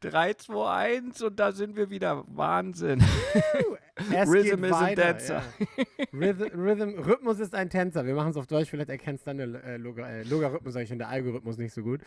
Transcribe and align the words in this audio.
3, 0.00 0.34
2, 0.34 0.70
1 0.70 1.22
und 1.22 1.38
da 1.38 1.52
sind 1.52 1.76
wir 1.76 1.90
wieder. 1.90 2.24
Wahnsinn. 2.28 3.02
Es 4.12 4.28
Rhythm 4.28 4.64
is 4.64 4.72
a 4.72 4.94
dancer. 4.94 5.42
Ja. 5.58 6.04
Rhythm, 6.12 6.58
Rhythm, 6.58 6.98
Rhythmus 7.00 7.38
ist 7.38 7.54
ein 7.54 7.68
Tänzer. 7.68 8.06
Wir 8.06 8.14
machen 8.14 8.30
es 8.30 8.36
auf 8.36 8.46
Deutsch, 8.46 8.70
vielleicht 8.70 8.88
erkennst 8.88 9.26
du 9.26 9.34
dann 9.34 9.52
der 9.52 9.64
äh, 9.64 9.74
äh, 9.74 10.22
Logarithmus, 10.22 10.72
sage 10.72 10.84
ich 10.84 10.88
schon, 10.88 10.98
der 10.98 11.08
Algorithmus 11.08 11.58
nicht 11.58 11.74
so 11.74 11.82
gut. 11.82 12.00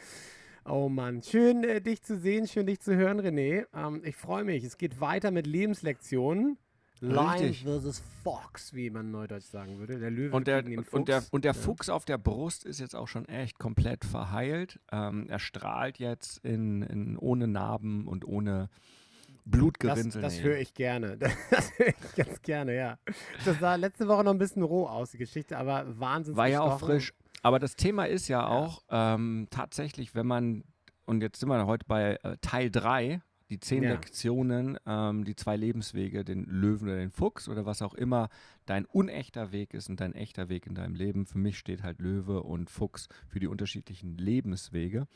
Oh 0.65 0.89
Mann, 0.89 1.21
schön 1.21 1.63
äh, 1.63 1.81
dich 1.81 2.01
zu 2.01 2.17
sehen, 2.17 2.47
schön 2.47 2.65
dich 2.65 2.79
zu 2.79 2.95
hören, 2.95 3.19
René. 3.19 3.65
Ähm, 3.75 4.01
ich 4.05 4.15
freue 4.15 4.43
mich. 4.43 4.63
Es 4.63 4.77
geht 4.77 5.01
weiter 5.01 5.29
mit 5.31 5.45
Lebenslektionen. 5.45 6.57
Lion 7.03 7.53
versus 7.53 8.01
Fox, 8.23 8.73
wie 8.73 8.89
man 8.89 9.11
neudeutsch 9.11 9.45
sagen 9.45 9.77
würde. 9.77 9.99
Der 9.99 10.09
Löwe 10.09 10.35
und 10.35 10.47
der, 10.47 10.63
gegen 10.63 10.77
den 10.77 10.85
Fuchs. 10.85 10.93
Und 10.93 11.07
der, 11.07 11.23
und 11.31 11.45
der 11.45 11.53
ja. 11.53 11.59
Fuchs 11.59 11.89
auf 11.89 12.05
der 12.05 12.17
Brust 12.17 12.63
ist 12.63 12.79
jetzt 12.79 12.95
auch 12.95 13.07
schon 13.07 13.25
echt 13.27 13.59
komplett 13.59 14.05
verheilt. 14.05 14.79
Ähm, 14.91 15.27
er 15.29 15.39
strahlt 15.39 15.99
jetzt 15.99 16.37
in, 16.45 16.81
in, 16.83 17.17
ohne 17.17 17.47
Narben 17.47 18.07
und 18.07 18.25
ohne 18.25 18.69
Blutgerinnsel. 19.45 20.21
Das, 20.21 20.35
das 20.35 20.43
höre 20.43 20.57
ich 20.57 20.73
gerne. 20.73 21.17
Das 21.49 21.77
höre 21.77 21.89
ich 21.89 22.15
ganz 22.15 22.41
gerne, 22.41 22.75
ja. 22.75 22.97
Das 23.43 23.59
sah 23.59 23.75
letzte 23.75 24.07
Woche 24.07 24.23
noch 24.23 24.31
ein 24.31 24.37
bisschen 24.37 24.63
roh 24.63 24.87
aus, 24.87 25.11
die 25.11 25.17
Geschichte, 25.17 25.57
aber 25.57 25.99
wahnsinnig. 25.99 26.37
War 26.37 26.47
ja 26.47 26.61
auch 26.61 26.79
frisch. 26.79 27.13
Aber 27.41 27.59
das 27.59 27.75
Thema 27.75 28.05
ist 28.05 28.29
ja, 28.29 28.39
ja. 28.39 28.47
auch 28.47 28.83
ähm, 28.89 29.47
tatsächlich, 29.49 30.15
wenn 30.15 30.25
man, 30.25 30.63
und 31.05 31.21
jetzt 31.21 31.41
sind 31.41 31.49
wir 31.49 31.65
heute 31.67 31.85
bei 31.85 32.17
äh, 32.23 32.37
Teil 32.39 32.71
3 32.71 33.21
die 33.49 33.59
zehn 33.59 33.83
ja. 33.83 33.91
Lektionen, 33.91 34.77
ähm, 34.85 35.25
die 35.25 35.35
zwei 35.35 35.55
Lebenswege, 35.55 36.23
den 36.23 36.45
Löwen 36.45 36.87
oder 36.87 36.97
den 36.97 37.11
Fuchs 37.11 37.49
oder 37.49 37.65
was 37.65 37.81
auch 37.81 37.93
immer 37.93 38.29
dein 38.65 38.85
unechter 38.85 39.51
Weg 39.51 39.73
ist 39.73 39.89
und 39.89 39.99
dein 39.99 40.13
echter 40.13 40.49
Weg 40.49 40.65
in 40.65 40.75
deinem 40.75 40.95
Leben. 40.95 41.25
Für 41.25 41.37
mich 41.37 41.57
steht 41.57 41.83
halt 41.83 41.99
Löwe 41.99 42.43
und 42.43 42.69
Fuchs 42.69 43.07
für 43.27 43.39
die 43.39 43.47
unterschiedlichen 43.47 44.17
Lebenswege, 44.17 45.07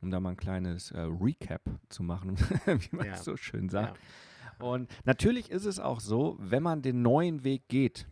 um 0.00 0.10
da 0.10 0.20
mal 0.20 0.30
ein 0.30 0.36
kleines 0.36 0.90
äh, 0.90 1.00
Recap 1.00 1.62
zu 1.88 2.02
machen, 2.02 2.36
wie 2.66 2.96
man 2.96 3.06
ja. 3.06 3.16
so 3.16 3.36
schön 3.36 3.68
sagt. 3.68 3.96
Ja. 3.96 4.66
Und 4.66 4.90
natürlich 5.04 5.50
ist 5.50 5.66
es 5.66 5.78
auch 5.78 6.00
so, 6.00 6.36
wenn 6.38 6.62
man 6.62 6.82
den 6.82 7.02
neuen 7.02 7.44
Weg 7.44 7.68
geht, 7.68 8.06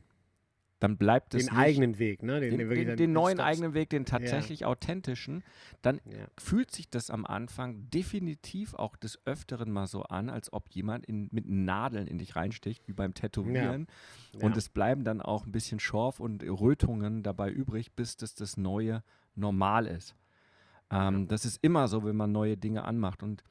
dann 0.80 0.96
bleibt 0.96 1.34
es. 1.34 1.46
Den 1.46 1.54
nicht, 1.54 1.62
eigenen 1.62 1.98
Weg, 1.98 2.22
ne? 2.22 2.40
Den, 2.40 2.58
den, 2.58 2.68
den, 2.68 2.96
den 2.96 3.12
neuen 3.12 3.40
eigenen 3.40 3.74
Weg, 3.74 3.90
den 3.90 4.04
tatsächlich 4.04 4.60
ja. 4.60 4.66
authentischen, 4.66 5.42
dann 5.82 6.00
ja. 6.04 6.26
fühlt 6.38 6.70
sich 6.70 6.90
das 6.90 7.10
am 7.10 7.24
Anfang 7.24 7.88
definitiv 7.90 8.74
auch 8.74 8.96
des 8.96 9.18
Öfteren 9.26 9.70
mal 9.70 9.86
so 9.86 10.02
an, 10.02 10.28
als 10.28 10.52
ob 10.52 10.68
jemand 10.70 11.06
in, 11.06 11.28
mit 11.32 11.48
Nadeln 11.48 12.06
in 12.06 12.18
dich 12.18 12.36
reinsticht, 12.36 12.86
wie 12.88 12.92
beim 12.92 13.14
Tätowieren. 13.14 13.86
Ja. 14.34 14.46
Und 14.46 14.56
es 14.56 14.68
bleiben 14.68 15.04
dann 15.04 15.20
auch 15.20 15.46
ein 15.46 15.52
bisschen 15.52 15.80
Schorf 15.80 16.20
und 16.20 16.42
Rötungen 16.42 17.22
dabei 17.22 17.50
übrig, 17.50 17.92
bis 17.92 18.16
das 18.16 18.34
das 18.34 18.56
neue 18.56 19.02
Normal 19.36 19.86
ist. 19.86 20.14
Ähm, 20.90 21.28
das 21.28 21.44
ist 21.44 21.62
immer 21.62 21.88
so, 21.88 22.04
wenn 22.04 22.16
man 22.16 22.32
neue 22.32 22.56
Dinge 22.56 22.84
anmacht. 22.84 23.22
Und 23.22 23.42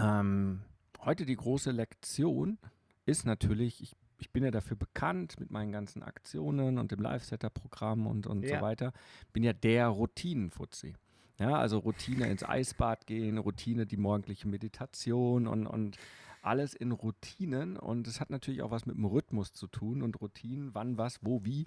ähm, 0.00 0.62
heute 1.00 1.24
die 1.24 1.36
große 1.36 1.70
Lektion 1.70 2.58
ist 3.04 3.24
natürlich, 3.24 3.80
ich 3.80 3.96
ich 4.18 4.30
bin 4.30 4.44
ja 4.44 4.50
dafür 4.50 4.76
bekannt 4.76 5.38
mit 5.40 5.50
meinen 5.50 5.72
ganzen 5.72 6.02
Aktionen 6.02 6.78
und 6.78 6.92
dem 6.92 7.00
Live-Setter-Programm 7.00 8.06
und, 8.06 8.26
und 8.26 8.42
ja. 8.42 8.56
so 8.56 8.62
weiter. 8.62 8.92
Bin 9.32 9.42
ja 9.42 9.52
der 9.52 9.88
Routinenfuzzi. 9.88 10.94
Ja, 11.38 11.58
also 11.58 11.78
Routine 11.78 12.30
ins 12.30 12.42
Eisbad 12.42 13.06
gehen, 13.06 13.36
Routine 13.36 13.84
die 13.84 13.98
morgendliche 13.98 14.48
Meditation 14.48 15.46
und, 15.46 15.66
und 15.66 15.98
alles 16.40 16.72
in 16.72 16.92
Routinen. 16.92 17.76
Und 17.76 18.06
es 18.06 18.20
hat 18.20 18.30
natürlich 18.30 18.62
auch 18.62 18.70
was 18.70 18.86
mit 18.86 18.96
dem 18.96 19.04
Rhythmus 19.04 19.52
zu 19.52 19.66
tun 19.66 20.02
und 20.02 20.20
Routinen, 20.20 20.74
wann, 20.74 20.96
was, 20.96 21.18
wo, 21.22 21.44
wie 21.44 21.66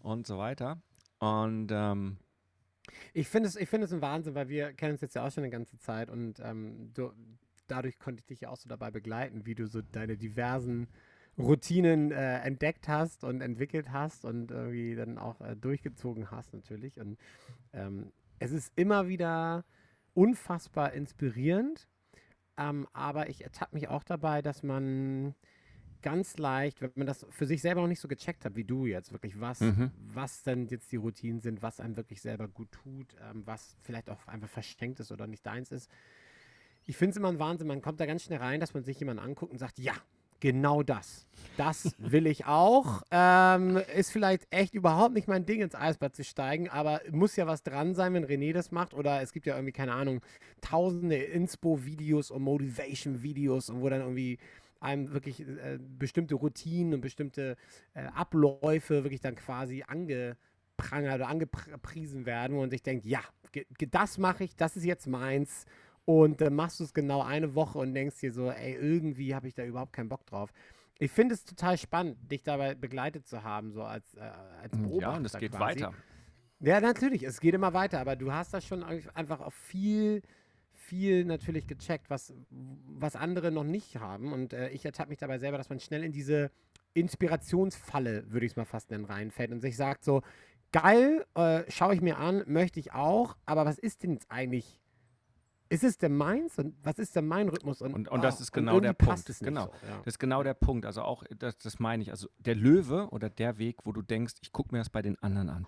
und 0.00 0.26
so 0.26 0.38
weiter. 0.38 0.78
Und 1.20 1.68
ähm, 1.70 2.16
ich 3.12 3.28
finde 3.28 3.48
es, 3.48 3.56
find 3.68 3.84
es 3.84 3.92
ein 3.92 4.02
Wahnsinn, 4.02 4.34
weil 4.34 4.48
wir 4.48 4.72
kennen 4.72 4.92
uns 4.92 5.00
jetzt 5.00 5.14
ja 5.14 5.24
auch 5.24 5.30
schon 5.30 5.44
eine 5.44 5.50
ganze 5.50 5.78
Zeit 5.78 6.10
und 6.10 6.40
ähm, 6.40 6.90
du, 6.94 7.12
dadurch 7.68 7.98
konnte 7.98 8.20
ich 8.20 8.26
dich 8.26 8.40
ja 8.42 8.50
auch 8.50 8.56
so 8.56 8.68
dabei 8.68 8.90
begleiten, 8.90 9.46
wie 9.46 9.54
du 9.54 9.66
so 9.66 9.82
deine 9.82 10.16
diversen 10.16 10.88
Routinen 11.38 12.12
äh, 12.12 12.38
entdeckt 12.40 12.88
hast 12.88 13.24
und 13.24 13.40
entwickelt 13.40 13.92
hast 13.92 14.24
und 14.24 14.50
irgendwie 14.50 14.94
dann 14.94 15.18
auch 15.18 15.40
äh, 15.40 15.54
durchgezogen 15.56 16.30
hast 16.30 16.54
natürlich. 16.54 16.98
Und 16.98 17.18
ähm, 17.72 18.12
es 18.38 18.52
ist 18.52 18.72
immer 18.76 19.08
wieder 19.08 19.64
unfassbar 20.14 20.92
inspirierend, 20.92 21.88
ähm, 22.56 22.86
aber 22.92 23.28
ich 23.28 23.44
ertappe 23.44 23.74
mich 23.74 23.88
auch 23.88 24.02
dabei, 24.02 24.40
dass 24.40 24.62
man 24.62 25.34
ganz 26.02 26.36
leicht, 26.38 26.80
wenn 26.80 26.92
man 26.94 27.06
das 27.06 27.26
für 27.30 27.46
sich 27.46 27.60
selber 27.60 27.80
noch 27.82 27.88
nicht 27.88 28.00
so 28.00 28.08
gecheckt 28.08 28.44
hat, 28.44 28.56
wie 28.56 28.64
du 28.64 28.86
jetzt 28.86 29.12
wirklich, 29.12 29.40
was, 29.40 29.60
mhm. 29.60 29.90
was 29.98 30.42
denn 30.42 30.66
jetzt 30.68 30.92
die 30.92 30.96
Routinen 30.96 31.40
sind, 31.40 31.62
was 31.62 31.80
einem 31.80 31.96
wirklich 31.96 32.20
selber 32.22 32.48
gut 32.48 32.70
tut, 32.72 33.16
ähm, 33.28 33.42
was 33.44 33.76
vielleicht 33.82 34.08
auch 34.08 34.26
einfach 34.26 34.48
verschenkt 34.48 35.00
ist 35.00 35.12
oder 35.12 35.26
nicht 35.26 35.44
deins 35.44 35.72
ist. 35.72 35.90
Ich 36.84 36.96
finde 36.96 37.10
es 37.10 37.16
immer 37.16 37.28
ein 37.28 37.38
Wahnsinn, 37.38 37.66
man 37.66 37.82
kommt 37.82 37.98
da 37.98 38.06
ganz 38.06 38.22
schnell 38.22 38.38
rein, 38.38 38.60
dass 38.60 38.72
man 38.72 38.84
sich 38.84 39.00
jemanden 39.00 39.22
anguckt 39.22 39.52
und 39.52 39.58
sagt, 39.58 39.78
ja, 39.78 39.94
Genau 40.40 40.82
das. 40.82 41.26
Das 41.56 41.94
will 41.98 42.26
ich 42.26 42.44
auch. 42.44 43.02
Ähm, 43.10 43.80
ist 43.94 44.10
vielleicht 44.10 44.46
echt 44.50 44.74
überhaupt 44.74 45.14
nicht 45.14 45.28
mein 45.28 45.46
Ding, 45.46 45.62
ins 45.62 45.74
Eisbad 45.74 46.14
zu 46.14 46.24
steigen, 46.24 46.68
aber 46.68 47.00
muss 47.10 47.36
ja 47.36 47.46
was 47.46 47.62
dran 47.62 47.94
sein, 47.94 48.12
wenn 48.14 48.26
René 48.26 48.52
das 48.52 48.70
macht. 48.72 48.92
Oder 48.92 49.22
es 49.22 49.32
gibt 49.32 49.46
ja 49.46 49.54
irgendwie, 49.54 49.72
keine 49.72 49.92
Ahnung, 49.92 50.20
tausende 50.60 51.16
Inspo-Videos 51.16 52.30
und 52.30 52.42
Motivation-Videos, 52.42 53.72
wo 53.74 53.88
dann 53.88 54.00
irgendwie 54.00 54.38
einem 54.80 55.12
wirklich 55.12 55.40
äh, 55.40 55.78
bestimmte 55.98 56.34
Routinen 56.34 56.94
und 56.94 57.00
bestimmte 57.00 57.56
äh, 57.94 58.04
Abläufe 58.14 59.04
wirklich 59.04 59.20
dann 59.20 59.34
quasi 59.34 59.84
angeprangert 59.86 61.16
oder 61.16 61.28
angepriesen 61.28 62.26
werden 62.26 62.58
und 62.58 62.72
ich 62.74 62.82
denke, 62.82 63.08
ja, 63.08 63.20
das 63.90 64.18
mache 64.18 64.44
ich, 64.44 64.54
das 64.54 64.76
ist 64.76 64.84
jetzt 64.84 65.06
meins 65.06 65.64
und 66.06 66.40
dann 66.40 66.54
machst 66.54 66.78
du 66.80 66.84
es 66.84 66.94
genau 66.94 67.20
eine 67.20 67.54
Woche 67.54 67.78
und 67.78 67.92
denkst 67.92 68.20
dir 68.20 68.32
so, 68.32 68.50
ey, 68.50 68.74
irgendwie 68.74 69.34
habe 69.34 69.48
ich 69.48 69.54
da 69.54 69.64
überhaupt 69.64 69.92
keinen 69.92 70.08
Bock 70.08 70.24
drauf. 70.24 70.52
Ich 70.98 71.10
finde 71.10 71.34
es 71.34 71.44
total 71.44 71.76
spannend, 71.76 72.16
dich 72.30 72.44
dabei 72.44 72.74
begleitet 72.74 73.26
zu 73.26 73.42
haben, 73.42 73.72
so 73.72 73.82
als, 73.82 74.14
äh, 74.14 74.20
als 74.62 74.78
Beobachter. 74.78 75.00
Ja, 75.00 75.16
und 75.16 75.26
es 75.26 75.36
geht 75.36 75.50
quasi. 75.50 75.80
weiter. 75.80 75.94
Ja, 76.60 76.80
natürlich, 76.80 77.24
es 77.24 77.40
geht 77.40 77.54
immer 77.54 77.74
weiter, 77.74 78.00
aber 78.00 78.14
du 78.14 78.32
hast 78.32 78.54
da 78.54 78.60
schon 78.60 78.82
einfach 78.82 79.40
auf 79.40 79.52
viel, 79.52 80.22
viel 80.70 81.24
natürlich 81.24 81.66
gecheckt, 81.66 82.08
was, 82.08 82.32
was 82.50 83.16
andere 83.16 83.50
noch 83.50 83.64
nicht 83.64 83.96
haben. 83.96 84.32
Und 84.32 84.52
äh, 84.52 84.70
ich 84.70 84.84
ertappe 84.84 85.08
mich 85.08 85.18
dabei 85.18 85.38
selber, 85.38 85.58
dass 85.58 85.68
man 85.68 85.80
schnell 85.80 86.04
in 86.04 86.12
diese 86.12 86.52
Inspirationsfalle, 86.94 88.30
würde 88.30 88.46
ich 88.46 88.52
es 88.52 88.56
mal 88.56 88.64
fast 88.64 88.92
nennen, 88.92 89.04
reinfällt 89.06 89.50
und 89.50 89.60
sich 89.60 89.76
sagt 89.76 90.04
so, 90.04 90.22
geil, 90.70 91.26
äh, 91.34 91.64
schaue 91.68 91.94
ich 91.94 92.00
mir 92.00 92.16
an, 92.18 92.44
möchte 92.46 92.78
ich 92.78 92.92
auch, 92.92 93.36
aber 93.44 93.66
was 93.66 93.78
ist 93.78 94.04
denn 94.04 94.12
jetzt 94.12 94.30
eigentlich 94.30 94.80
ist 95.68 95.84
es 95.84 95.98
denn 95.98 96.16
meins 96.16 96.58
und 96.58 96.74
was 96.82 96.98
ist 96.98 97.16
denn 97.16 97.26
mein 97.26 97.48
Rhythmus? 97.48 97.82
Und, 97.82 97.94
und, 97.94 98.08
und 98.08 98.22
das 98.22 98.40
ist 98.40 98.52
genau 98.52 98.80
der 98.80 98.92
Punkt. 98.92 99.26
genau. 99.40 99.66
So, 99.66 99.86
ja. 99.86 99.98
Das 99.98 100.14
ist 100.14 100.18
genau 100.18 100.42
der 100.42 100.54
Punkt. 100.54 100.86
Also 100.86 101.02
auch, 101.02 101.24
das, 101.36 101.58
das 101.58 101.78
meine 101.78 102.02
ich. 102.02 102.10
Also 102.10 102.28
der 102.38 102.54
Löwe 102.54 103.08
oder 103.10 103.30
der 103.30 103.58
Weg, 103.58 103.78
wo 103.84 103.92
du 103.92 104.02
denkst, 104.02 104.34
ich 104.42 104.52
gucke 104.52 104.74
mir 104.74 104.78
das 104.78 104.90
bei 104.90 105.02
den 105.02 105.20
anderen 105.22 105.50
an. 105.50 105.66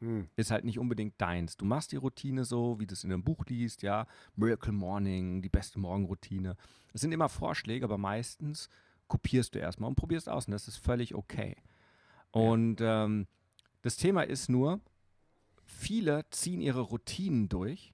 Hm. 0.00 0.28
Ist 0.36 0.50
halt 0.50 0.64
nicht 0.64 0.78
unbedingt 0.78 1.20
deins. 1.20 1.56
Du 1.56 1.64
machst 1.64 1.92
die 1.92 1.96
Routine 1.96 2.44
so, 2.44 2.78
wie 2.78 2.86
du 2.86 2.94
es 2.94 3.04
in 3.04 3.12
einem 3.12 3.22
Buch 3.22 3.44
liest, 3.46 3.82
ja, 3.82 4.06
Miracle 4.34 4.72
Morning, 4.72 5.42
die 5.42 5.50
beste 5.50 5.78
Morgenroutine. 5.78 6.56
Das 6.92 7.02
sind 7.02 7.12
immer 7.12 7.28
Vorschläge, 7.28 7.84
aber 7.84 7.98
meistens 7.98 8.68
kopierst 9.08 9.54
du 9.54 9.58
erstmal 9.58 9.88
und 9.88 9.96
probierst 9.96 10.28
aus 10.28 10.46
und 10.46 10.52
das 10.52 10.68
ist 10.68 10.78
völlig 10.78 11.14
okay. 11.14 11.56
Und 12.30 12.80
ja. 12.80 13.04
ähm, 13.04 13.26
das 13.82 13.96
Thema 13.96 14.22
ist 14.22 14.48
nur, 14.48 14.80
viele 15.64 16.24
ziehen 16.30 16.60
ihre 16.60 16.80
Routinen 16.80 17.48
durch 17.48 17.92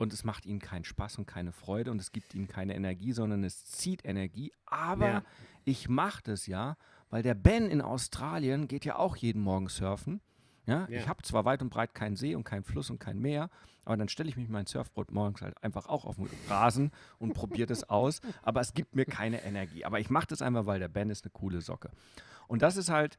und 0.00 0.14
es 0.14 0.24
macht 0.24 0.46
ihnen 0.46 0.60
keinen 0.60 0.84
Spaß 0.84 1.18
und 1.18 1.26
keine 1.26 1.52
Freude 1.52 1.90
und 1.90 2.00
es 2.00 2.10
gibt 2.10 2.34
ihnen 2.34 2.48
keine 2.48 2.74
Energie, 2.74 3.12
sondern 3.12 3.44
es 3.44 3.66
zieht 3.66 4.04
Energie. 4.04 4.50
Aber 4.64 5.08
ja. 5.08 5.22
ich 5.64 5.90
mache 5.90 6.22
das 6.24 6.46
ja, 6.46 6.78
weil 7.10 7.22
der 7.22 7.34
Ben 7.34 7.68
in 7.68 7.82
Australien 7.82 8.66
geht 8.66 8.86
ja 8.86 8.96
auch 8.96 9.16
jeden 9.16 9.42
Morgen 9.42 9.68
surfen. 9.68 10.22
Ja, 10.66 10.86
ja. 10.88 11.00
ich 11.00 11.08
habe 11.08 11.22
zwar 11.22 11.44
weit 11.44 11.60
und 11.60 11.68
breit 11.68 11.94
keinen 11.94 12.16
See 12.16 12.34
und 12.34 12.44
keinen 12.44 12.64
Fluss 12.64 12.88
und 12.88 12.98
kein 12.98 13.18
Meer, 13.18 13.50
aber 13.84 13.98
dann 13.98 14.08
stelle 14.08 14.30
ich 14.30 14.36
mich 14.36 14.48
mein 14.48 14.66
Surfboard 14.66 15.10
morgens 15.10 15.42
halt 15.42 15.62
einfach 15.62 15.86
auch 15.86 16.06
auf 16.06 16.16
den 16.16 16.30
Rasen 16.48 16.92
und 17.18 17.34
probiere 17.34 17.66
das 17.66 17.84
aus. 17.88 18.20
Aber 18.42 18.60
es 18.60 18.74
gibt 18.74 18.94
mir 18.94 19.04
keine 19.04 19.42
Energie. 19.42 19.84
Aber 19.84 20.00
ich 20.00 20.10
mache 20.10 20.28
das 20.28 20.42
einfach, 20.42 20.66
weil 20.66 20.78
der 20.78 20.88
Ben 20.88 21.10
ist 21.10 21.24
eine 21.24 21.32
coole 21.32 21.60
Socke. 21.60 21.90
Und 22.46 22.62
das 22.62 22.76
ist 22.76 22.90
halt 22.90 23.18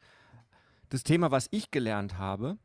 das 0.89 1.03
Thema, 1.03 1.31
was 1.31 1.47
ich 1.51 1.71
gelernt 1.71 2.17
habe 2.17 2.57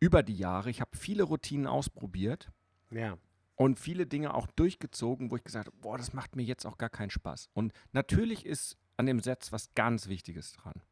über 0.00 0.22
die 0.22 0.36
Jahre. 0.36 0.70
Ich 0.70 0.80
habe 0.80 0.96
viele 0.96 1.24
Routinen 1.24 1.66
ausprobiert. 1.66 2.50
Ja. 2.90 3.18
Und 3.56 3.80
viele 3.80 4.06
Dinge 4.06 4.34
auch 4.34 4.46
durchgezogen, 4.48 5.30
wo 5.30 5.36
ich 5.36 5.44
gesagt 5.44 5.66
habe, 5.66 5.76
boah, 5.78 5.96
das 5.96 6.12
macht 6.12 6.36
mir 6.36 6.42
jetzt 6.42 6.66
auch 6.66 6.76
gar 6.76 6.90
keinen 6.90 7.10
Spaß. 7.10 7.48
Und 7.54 7.72
natürlich 7.92 8.44
ist 8.44 8.76
an 8.96 9.06
dem 9.06 9.20
Satz 9.20 9.50
was 9.50 9.74
ganz 9.74 10.08
Wichtiges 10.08 10.52
dran. 10.52 10.82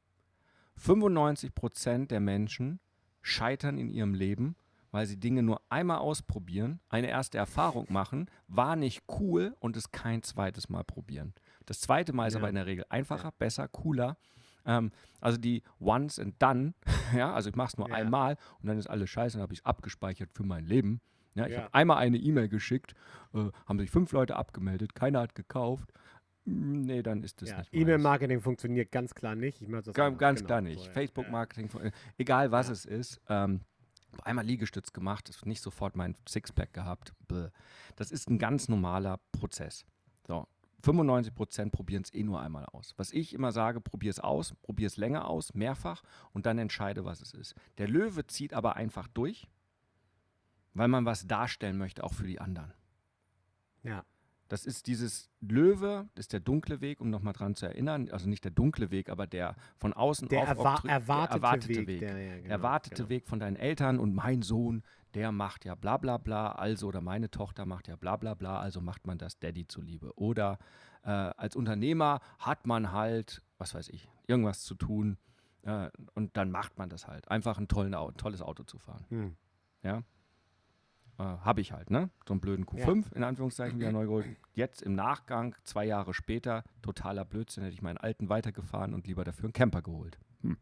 95 0.76 1.55
Prozent 1.55 2.11
der 2.11 2.20
Menschen 2.20 2.81
scheitern 3.22 3.78
in 3.78 3.90
ihrem 3.90 4.14
Leben, 4.14 4.56
weil 4.90 5.06
sie 5.06 5.19
Dinge 5.19 5.43
nur 5.43 5.61
einmal 5.70 5.99
ausprobieren, 5.99 6.81
eine 6.88 7.08
erste 7.08 7.38
Erfahrung 7.38 7.87
machen, 7.90 8.31
war 8.46 8.76
nicht 8.76 9.02
cool 9.19 9.56
und 9.58 9.76
es 9.76 9.90
kein 9.90 10.22
zweites 10.22 10.69
Mal 10.69 10.84
probieren. 10.84 11.34
Das 11.66 11.81
zweite 11.81 12.12
Mal 12.12 12.28
ist 12.28 12.34
ja. 12.34 12.40
aber 12.40 12.49
in 12.49 12.55
der 12.55 12.66
Regel 12.66 12.84
einfacher, 12.88 13.32
besser, 13.32 13.66
cooler. 13.69 14.16
Ähm, 14.64 14.93
also 15.20 15.37
die 15.38 15.62
Once 15.81 16.19
and 16.19 16.40
Done, 16.40 16.75
ja, 17.14 17.34
also 17.34 17.50
ich 17.50 17.56
mache 17.56 17.69
es 17.69 17.76
nur 17.76 17.88
ja. 17.88 17.94
einmal 17.96 18.37
und 18.61 18.69
dann 18.69 18.78
ist 18.78 18.87
alles 18.87 19.11
scheiße 19.11 19.37
und 19.37 19.43
habe 19.43 19.52
ich 19.52 19.61
es 19.61 19.64
abgespeichert 19.64 20.31
für 20.32 20.44
mein 20.44 20.64
Leben. 20.64 21.00
Ja, 21.35 21.47
ich 21.47 21.53
ja. 21.53 21.63
habe 21.63 21.75
einmal 21.75 21.99
eine 21.99 22.17
E-Mail 22.17 22.49
geschickt, 22.49 22.95
äh, 23.35 23.51
haben 23.67 23.79
sich 23.79 23.91
fünf 23.91 24.13
Leute 24.13 24.37
abgemeldet, 24.37 24.95
keiner 24.95 25.21
hat 25.21 25.35
gekauft. 25.35 25.93
Hm, 26.47 26.83
nee, 26.83 27.03
dann 27.03 27.23
ist 27.23 27.43
das 27.43 27.51
ja, 27.51 27.59
nicht. 27.59 27.75
E-Mail-Marketing 27.75 28.41
funktioniert 28.41 28.93
ganz 28.93 29.15
klar 29.15 29.35
nicht. 29.35 29.63
Ich 29.63 29.69
das 29.71 29.95
ganz, 29.95 30.19
ganz 30.19 30.41
genau. 30.41 30.47
klar 30.47 30.61
nicht. 30.61 30.85
So, 30.85 30.91
Facebook-Marketing, 30.91 31.71
egal 32.19 32.53
was 32.53 32.69
es 32.69 32.85
ist. 32.85 33.21
Ähm, 33.29 33.61
einmal 34.23 34.45
Liegestütz 34.45 34.93
gemacht, 34.93 35.31
nicht 35.45 35.63
sofort 35.63 35.97
mein 35.97 36.17
Sixpack 36.29 36.73
gehabt. 36.73 37.13
Bäh. 37.27 37.49
Das 37.97 38.11
ist 38.11 38.31
ein 38.31 38.39
ganz 38.39 38.69
normaler 38.69 39.19
Prozess. 39.33 39.85
So, 40.27 40.47
95 40.83 41.35
Prozent 41.35 41.73
probieren 41.73 42.03
es 42.03 42.13
eh 42.13 42.23
nur 42.23 42.41
einmal 42.41 42.67
aus. 42.67 42.95
Was 42.97 43.13
ich 43.13 43.33
immer 43.33 43.53
sage, 43.53 43.81
probier 43.81 44.11
es 44.11 44.21
aus, 44.21 44.55
probier 44.63 44.87
es 44.87 44.97
länger 44.97 45.27
aus, 45.29 45.55
mehrfach 45.55 46.03
und 46.33 46.47
dann 46.47 46.59
entscheide, 46.59 47.05
was 47.05 47.21
es 47.21 47.33
ist. 47.33 47.55
Der 47.79 47.89
Löwe 47.89 48.27
zieht 48.27 48.53
aber 48.53 48.77
einfach 48.77 49.09
durch, 49.09 49.49
weil 50.75 50.88
man 50.88 51.05
was 51.05 51.26
darstellen 51.26 51.79
möchte, 51.79 52.05
auch 52.05 52.12
für 52.12 52.26
die 52.26 52.41
anderen. 52.41 52.73
Ja. 53.82 54.05
Das 54.49 54.67
ist 54.67 54.87
dieses 54.87 55.31
Löwe, 55.41 56.06
das 56.15 56.25
ist 56.25 56.32
der 56.35 56.41
dunkle 56.41 56.82
Weg, 56.82 57.00
um 57.00 57.09
nochmal 57.09 57.32
dran 57.32 57.55
zu 57.55 57.65
erinnern. 57.65 58.11
Also 58.11 58.29
nicht 58.29 58.44
der 58.44 58.50
dunkle 58.50 58.91
Weg, 58.91 59.09
aber 59.09 59.26
der 59.26 59.56
von 59.79 59.94
außen 59.94 60.29
der, 60.29 60.43
erwa 60.43 60.81
erwartete, 60.85 60.87
der 60.87 61.31
erwartete, 61.31 61.79
Weg. 61.81 61.87
Weg. 61.87 62.00
Der, 62.00 62.23
ja, 62.23 62.37
genau, 62.37 62.49
erwartete 62.50 62.97
genau. 62.97 63.09
Weg 63.09 63.26
von 63.26 63.38
deinen 63.38 63.56
Eltern 63.56 63.99
und 63.99 64.15
mein 64.15 64.43
Sohn, 64.43 64.82
der 65.15 65.32
macht 65.32 65.65
ja 65.65 65.75
bla 65.75 65.97
bla 65.97 66.19
bla, 66.19 66.53
also 66.53 66.88
oder 66.88 67.00
meine 67.00 67.31
Tochter 67.31 67.65
macht 67.65 67.88
ja 67.88 67.97
bla 67.97 68.17
bla 68.17 68.35
bla, 68.35 68.61
also 68.61 68.82
macht 68.82 69.06
man 69.06 69.17
das 69.17 69.38
Daddy 69.38 69.67
zuliebe. 69.67 70.12
Oder 70.17 70.59
äh, 71.05 71.09
als 71.11 71.56
Unternehmer 71.56 72.21
hat 72.38 72.67
man 72.67 72.93
halt, 72.93 73.43
was 73.56 73.75
weiß 73.75 73.88
ich, 73.88 74.11
irgendwas 74.26 74.62
zu 74.62 74.75
tun 74.75 75.17
äh, 75.62 75.91
und 76.15 76.37
dann 76.37 76.50
macht 76.50 76.76
man 76.76 76.91
das 76.91 77.09
halt. 77.09 77.29
Einfach 77.31 77.59
ein 77.59 77.69
tollen, 77.69 77.93
tolles 78.17 78.43
Auto 78.43 78.65
zu 78.65 78.79
fahren. 78.79 79.06
Hm. 79.09 79.37
Ja. 79.82 80.03
Äh, 81.19 81.22
Habe 81.22 81.61
ich 81.61 81.72
halt, 81.72 81.90
ne? 81.90 82.11
So 82.26 82.34
einen 82.34 82.40
blöden 82.40 82.66
Q5, 82.66 83.05
ja. 83.05 83.16
in 83.16 83.25
Anführungszeichen, 83.25 83.78
wieder 83.78 83.93
neu 83.93 84.05
geholt. 84.05 84.26
Jetzt 84.55 84.82
im 84.82 84.94
Nachgang, 84.94 85.55
zwei 85.62 85.84
Jahre 85.84 86.12
später, 86.12 86.64
totaler 86.82 87.25
Blödsinn, 87.25 87.62
hätte 87.62 87.75
ich 87.75 87.82
meinen 87.82 87.99
alten 87.99 88.28
weitergefahren 88.28 88.94
und 88.94 89.06
lieber 89.06 89.25
dafür 89.25 89.44
einen 89.44 89.52
Camper 89.52 89.82
geholt. 89.82 90.19
Hm. 90.43 90.58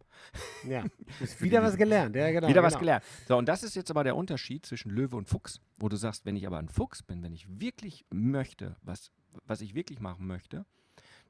Ja, 0.69 0.85
wieder 1.41 1.63
was 1.63 1.77
gelernt, 1.77 2.15
ja, 2.15 2.31
genau. 2.31 2.49
Wieder 2.49 2.61
genau. 2.61 2.67
was 2.73 2.79
gelernt. 2.79 3.05
So, 3.27 3.37
und 3.37 3.49
das 3.49 3.63
ist 3.63 3.75
jetzt 3.75 3.91
aber 3.91 4.05
der 4.05 4.15
Unterschied 4.15 4.67
zwischen 4.67 4.91
Löwe 4.91 5.17
und 5.17 5.29
Fuchs, 5.29 5.61
wo 5.79 5.89
du 5.89 5.97
sagst, 5.97 6.25
wenn 6.27 6.37
ich 6.37 6.47
aber 6.47 6.59
ein 6.59 6.69
Fuchs 6.69 7.03
bin, 7.03 7.23
wenn 7.23 7.33
ich 7.33 7.61
wirklich 7.61 8.05
möchte, 8.11 8.77
was, 8.83 9.11
was 9.47 9.61
ich 9.61 9.75
wirklich 9.75 10.01
machen 10.01 10.27
möchte, 10.27 10.67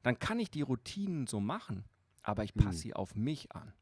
dann 0.03 0.19
kann 0.19 0.37
ich 0.37 0.51
die 0.51 0.61
Routinen 0.61 1.27
so 1.27 1.39
machen, 1.39 1.85
aber 2.21 2.43
ich 2.43 2.53
passe 2.53 2.69
hm. 2.69 2.77
sie 2.77 2.93
auf 2.93 3.15
mich 3.15 3.53
an. 3.53 3.73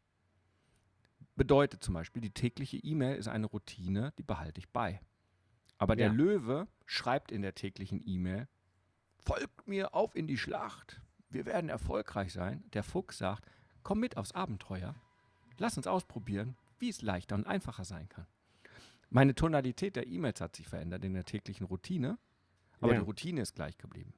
Bedeutet 1.35 1.83
zum 1.83 1.95
Beispiel, 1.95 2.21
die 2.21 2.31
tägliche 2.31 2.77
E-Mail 2.77 3.15
ist 3.17 3.27
eine 3.27 3.47
Routine, 3.47 4.13
die 4.17 4.23
behalte 4.23 4.59
ich 4.59 4.69
bei. 4.69 5.01
Aber 5.81 5.95
der 5.95 6.07
ja. 6.09 6.13
Löwe 6.13 6.67
schreibt 6.85 7.31
in 7.31 7.41
der 7.41 7.55
täglichen 7.55 8.07
E-Mail, 8.07 8.47
folgt 9.17 9.67
mir 9.67 9.95
auf 9.95 10.15
in 10.15 10.27
die 10.27 10.37
Schlacht. 10.37 11.01
Wir 11.31 11.47
werden 11.47 11.71
erfolgreich 11.71 12.31
sein. 12.31 12.63
Der 12.73 12.83
Fuchs 12.83 13.17
sagt, 13.17 13.49
komm 13.81 13.99
mit 13.99 14.15
aufs 14.15 14.31
Abenteuer. 14.33 14.93
Lass 15.57 15.77
uns 15.77 15.87
ausprobieren, 15.87 16.55
wie 16.77 16.89
es 16.89 17.01
leichter 17.01 17.33
und 17.33 17.47
einfacher 17.47 17.83
sein 17.83 18.07
kann. 18.09 18.27
Meine 19.09 19.33
Tonalität 19.33 19.95
der 19.95 20.05
E-Mails 20.05 20.39
hat 20.39 20.55
sich 20.55 20.67
verändert 20.67 21.03
in 21.03 21.15
der 21.15 21.25
täglichen 21.25 21.65
Routine, 21.65 22.19
aber 22.79 22.93
ja. 22.93 22.99
die 22.99 23.05
Routine 23.05 23.41
ist 23.41 23.55
gleich 23.55 23.79
geblieben. 23.79 24.13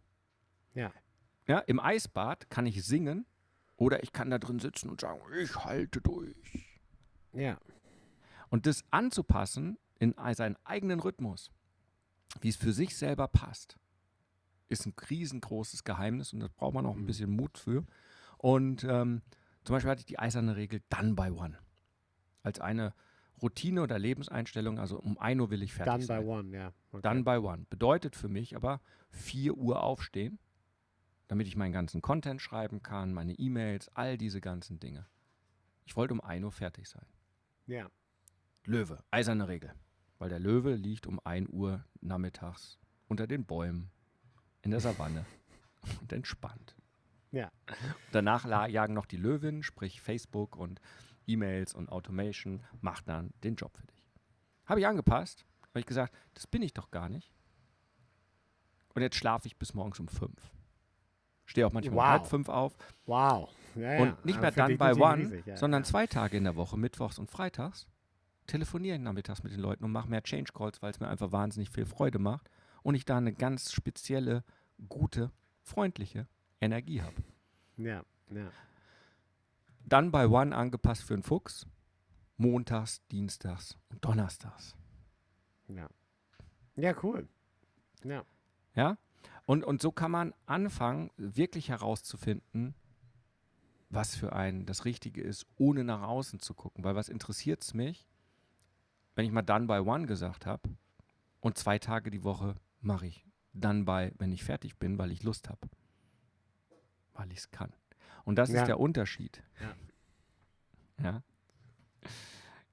Ja. 0.74 0.92
Ja, 1.48 1.60
im 1.60 1.80
Eisbad 1.80 2.50
kann 2.50 2.66
ich 2.66 2.84
singen 2.84 3.26
oder 3.78 4.04
ich 4.04 4.12
kann 4.12 4.30
da 4.30 4.38
drin 4.38 4.60
sitzen 4.60 4.90
und 4.90 5.00
sagen, 5.00 5.22
ich 5.42 5.56
halte 5.64 6.02
durch. 6.02 6.68
Ja. 7.32 7.58
Und 8.50 8.66
das 8.66 8.84
anzupassen 8.92 9.78
in 10.00 10.16
seinen 10.34 10.58
eigenen 10.66 11.00
Rhythmus, 11.00 11.52
wie 12.42 12.50
es 12.50 12.56
für 12.56 12.74
sich 12.74 12.98
selber 12.98 13.28
passt, 13.28 13.78
ist 14.70 14.86
ein 14.86 14.94
riesengroßes 15.10 15.84
Geheimnis 15.84 16.34
und 16.34 16.40
da 16.40 16.48
braucht 16.48 16.74
man 16.74 16.86
auch 16.86 16.96
ein 16.96 17.02
mhm. 17.02 17.08
bisschen 17.08 17.30
Mut 17.30 17.58
für. 17.58 17.86
Und 18.38 18.84
ähm, 18.84 19.22
zum 19.64 19.76
Beispiel 19.76 19.92
hatte 19.92 20.02
ich 20.02 20.06
die 20.06 20.20
eiserne 20.20 20.56
Regel 20.56 20.82
Done 20.90 21.14
by 21.14 21.30
One. 21.30 21.58
Als 22.42 22.60
eine 22.60 22.94
Routine 23.42 23.82
oder 23.82 24.00
Lebenseinstellung, 24.00 24.80
also 24.80 25.00
um 25.00 25.18
1 25.18 25.40
Uhr 25.40 25.50
will 25.50 25.64
ich 25.64 25.74
fertig 25.74 25.92
Done 25.94 26.04
sein. 26.04 26.26
Done 26.26 26.44
by 26.44 26.48
One, 26.48 26.58
ja. 26.58 26.74
Okay. 26.92 27.02
Done 27.02 27.24
by 27.24 27.38
One. 27.38 27.66
Bedeutet 27.70 28.16
für 28.16 28.30
mich 28.30 28.56
aber 28.56 28.82
4 29.12 29.56
Uhr 29.56 29.84
aufstehen, 29.84 30.40
damit 31.28 31.48
ich 31.48 31.56
meinen 31.56 31.74
ganzen 31.74 32.02
Content 32.02 32.42
schreiben 32.42 32.84
kann, 32.84 33.14
meine 33.14 33.34
E-Mails, 33.34 33.90
all 33.90 34.18
diese 34.18 34.42
ganzen 34.42 34.80
Dinge. 34.80 35.06
Ich 35.86 35.96
wollte 35.96 36.14
um 36.14 36.22
1 36.22 36.44
Uhr 36.44 36.52
fertig 36.52 36.88
sein. 36.90 37.06
Ja. 37.66 37.90
Löwe, 38.66 39.04
eiserne 39.12 39.48
Regel 39.48 39.74
weil 40.24 40.30
der 40.30 40.40
Löwe 40.40 40.76
liegt 40.76 41.06
um 41.06 41.20
1 41.26 41.50
Uhr 41.50 41.84
nachmittags 42.00 42.80
unter 43.10 43.28
den 43.28 43.44
Bäumen 43.44 43.92
in 44.62 44.72
der 44.72 44.80
Savanne 44.80 45.26
und 46.00 46.14
entspannt. 46.14 46.78
Ja. 47.32 47.52
Danach 48.14 48.46
jagen 48.70 48.94
noch 48.94 49.06
die 49.06 49.18
Löwinnen, 49.18 49.64
sprich 49.64 50.00
Facebook 50.00 50.56
und 50.56 50.80
E-Mails 51.28 51.74
und 51.74 51.90
Automation, 51.90 52.64
macht 52.80 53.10
dann 53.10 53.34
den 53.44 53.56
Job 53.56 53.76
für 53.76 53.86
dich. 53.86 54.02
Habe 54.66 54.80
ich 54.80 54.88
angepasst, 54.88 55.46
habe 55.64 55.82
ich 55.82 55.86
gesagt, 55.86 56.16
das 56.36 56.48
bin 56.48 56.62
ich 56.62 56.74
doch 56.74 56.90
gar 56.90 57.10
nicht. 57.10 57.34
Und 58.96 59.02
jetzt 59.02 59.18
schlafe 59.18 59.46
ich 59.48 59.58
bis 59.58 59.74
morgens 59.74 60.00
um 60.00 60.08
fünf. 60.08 60.54
Stehe 61.44 61.68
auch 61.68 61.74
manchmal 61.74 61.98
wow. 61.98 62.04
um 62.04 62.10
halb 62.12 62.28
fünf 62.28 62.48
auf. 62.48 62.78
Wow. 63.08 63.54
Ja, 63.76 63.98
und 63.98 64.24
nicht 64.24 64.40
mehr 64.40 64.52
dann 64.52 64.78
bei 64.78 64.96
One, 64.96 65.24
riesig, 65.24 65.46
ja, 65.48 65.58
sondern 65.58 65.82
ja. 65.82 65.90
zwei 65.90 66.08
Tage 66.08 66.38
in 66.38 66.46
der 66.46 66.56
Woche, 66.56 66.78
mittwochs 66.78 67.20
und 67.20 67.30
freitags 67.30 67.88
telefoniere 68.48 68.96
ich 68.96 69.02
nachmittags 69.02 69.44
mit 69.44 69.54
den 69.54 69.60
Leuten 69.60 69.84
und 69.84 69.92
mache 69.92 70.10
mehr 70.10 70.24
Change 70.24 70.52
Calls, 70.54 70.82
weil 70.82 70.92
es 70.92 71.00
mir 71.00 71.08
einfach 71.08 71.32
wahnsinnig 71.32 71.70
viel 71.70 71.86
Freude 71.86 72.20
macht 72.20 72.50
und 72.82 72.96
ich 72.96 73.06
da 73.06 73.18
eine 73.18 73.34
ganz 73.34 73.72
spezielle, 73.72 74.44
gute, 74.90 75.32
freundliche 75.62 76.28
Energie 76.62 77.02
habe. 77.02 77.16
Ja, 77.78 78.04
ja. 78.30 78.52
Dann 79.86 80.12
bei 80.12 80.28
One 80.28 80.56
angepasst 80.56 81.04
für 81.04 81.14
einen 81.14 81.24
Fuchs. 81.24 81.68
Montags, 82.38 83.06
Dienstags 83.08 83.78
und 83.90 84.04
Donnerstags. 84.04 84.76
Ja. 85.68 85.88
Ja, 86.76 86.96
cool. 87.04 87.28
Ja. 88.04 88.26
Ja? 88.76 88.98
Und, 89.46 89.64
und 89.64 89.82
so 89.82 89.92
kann 89.92 90.12
man 90.12 90.34
anfangen, 90.46 91.12
wirklich 91.18 91.70
herauszufinden, 91.70 92.76
was 93.90 94.16
für 94.16 94.34
einen 94.34 94.66
das 94.66 94.86
Richtige 94.86 95.22
ist, 95.22 95.46
ohne 95.58 95.84
nach 95.84 96.02
außen 96.02 96.40
zu 96.40 96.54
gucken. 96.54 96.84
Weil 96.84 96.96
was 96.96 97.10
interessiert 97.10 97.64
es 97.64 97.74
mich, 97.74 98.08
wenn 99.16 99.26
ich 99.26 99.32
mal 99.32 99.42
Done 99.42 99.68
by 99.68 99.80
One 99.80 100.06
gesagt 100.06 100.46
habe 100.46 100.70
und 101.40 101.58
zwei 101.58 101.80
Tage 101.80 102.12
die 102.12 102.24
Woche 102.24 102.56
mache 102.82 103.08
ich 103.08 103.26
Done 103.54 103.84
by, 103.84 104.12
wenn 104.18 104.32
ich 104.32 104.44
fertig 104.44 104.78
bin, 104.78 104.98
weil 104.98 105.12
ich 105.12 105.24
Lust 105.24 105.50
habe. 105.50 105.70
Weil 107.14 107.32
ich 107.32 107.40
es 107.40 107.52
kann. 107.52 107.72
Und 108.26 108.38
das 108.38 108.50
ja. 108.50 108.62
ist 108.62 108.68
der 108.68 108.80
Unterschied. 108.80 109.44
Ja. 111.00 111.04
ja. 111.04 111.24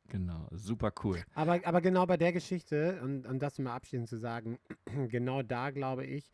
Genau, 0.08 0.48
super 0.50 0.92
cool. 1.04 1.22
Aber, 1.34 1.60
aber 1.64 1.80
genau 1.80 2.04
bei 2.04 2.16
der 2.16 2.32
Geschichte, 2.32 3.00
und, 3.02 3.26
und 3.26 3.38
das 3.40 3.58
mal 3.58 3.74
abschließend 3.74 4.08
zu 4.08 4.18
sagen, 4.18 4.58
genau 5.08 5.42
da 5.42 5.70
glaube 5.70 6.04
ich, 6.04 6.30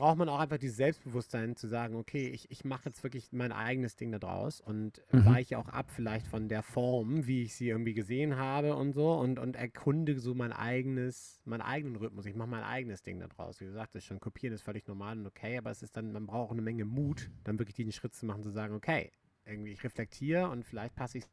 braucht 0.00 0.16
man 0.16 0.30
auch 0.30 0.38
einfach 0.38 0.56
dieses 0.56 0.78
Selbstbewusstsein 0.78 1.56
zu 1.56 1.68
sagen, 1.68 1.94
okay, 1.94 2.28
ich, 2.28 2.50
ich 2.50 2.64
mache 2.64 2.86
jetzt 2.86 3.02
wirklich 3.02 3.32
mein 3.32 3.52
eigenes 3.52 3.96
Ding 3.96 4.10
da 4.10 4.18
draus 4.18 4.62
und 4.62 5.02
mhm. 5.12 5.26
weiche 5.26 5.58
auch 5.58 5.68
ab 5.68 5.90
vielleicht 5.90 6.26
von 6.26 6.48
der 6.48 6.62
Form, 6.62 7.26
wie 7.26 7.42
ich 7.42 7.54
sie 7.54 7.68
irgendwie 7.68 7.92
gesehen 7.92 8.36
habe 8.36 8.74
und 8.76 8.94
so 8.94 9.12
und, 9.12 9.38
und 9.38 9.56
erkunde 9.56 10.18
so 10.18 10.34
mein 10.34 10.52
eigenes, 10.52 11.42
meinen 11.44 11.60
eigenen 11.60 11.96
Rhythmus. 11.96 12.24
Ich 12.24 12.34
mache 12.34 12.48
mein 12.48 12.62
eigenes 12.62 13.02
Ding 13.02 13.20
da 13.20 13.28
draus. 13.28 13.60
Wie 13.60 13.66
gesagt, 13.66 13.94
das 13.94 14.02
schon 14.02 14.20
kopieren 14.20 14.54
ist 14.54 14.62
völlig 14.62 14.86
normal 14.88 15.18
und 15.18 15.26
okay, 15.26 15.58
aber 15.58 15.70
es 15.70 15.82
ist 15.82 15.94
dann, 15.98 16.12
man 16.12 16.26
braucht 16.26 16.52
eine 16.52 16.62
Menge 16.62 16.86
Mut, 16.86 17.30
dann 17.44 17.58
wirklich 17.58 17.76
diesen 17.76 17.92
Schritt 17.92 18.14
zu 18.14 18.24
machen, 18.24 18.42
zu 18.42 18.50
sagen, 18.50 18.74
okay, 18.74 19.12
irgendwie 19.44 19.72
ich 19.72 19.84
reflektiere 19.84 20.48
und 20.48 20.64
vielleicht 20.64 20.94
passe 20.94 21.18
ich 21.18 21.24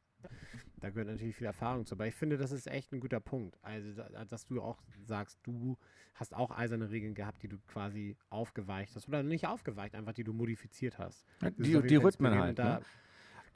Da 0.79 0.89
gehört 0.89 1.07
natürlich 1.07 1.35
viel 1.35 1.47
Erfahrung 1.47 1.85
zu. 1.85 1.95
Aber 1.95 2.07
ich 2.07 2.13
finde, 2.13 2.37
das 2.37 2.51
ist 2.51 2.67
echt 2.67 2.93
ein 2.93 2.99
guter 2.99 3.19
Punkt. 3.19 3.57
Also, 3.63 4.03
dass 4.29 4.45
du 4.45 4.61
auch 4.61 4.77
sagst, 5.05 5.39
du 5.43 5.77
hast 6.13 6.35
auch 6.35 6.51
eiserne 6.51 6.89
Regeln 6.89 7.15
gehabt, 7.15 7.41
die 7.43 7.47
du 7.47 7.57
quasi 7.67 8.15
aufgeweicht 8.29 8.95
hast. 8.95 9.07
Oder 9.07 9.23
nicht 9.23 9.47
aufgeweicht, 9.47 9.95
einfach 9.95 10.13
die 10.13 10.23
du 10.23 10.33
modifiziert 10.33 10.99
hast. 10.99 11.25
die, 11.57 11.81
die 11.81 11.95
Rhythmen 11.95 12.37
halt. 12.37 12.59
Da, 12.59 12.79
ne? 12.79 12.85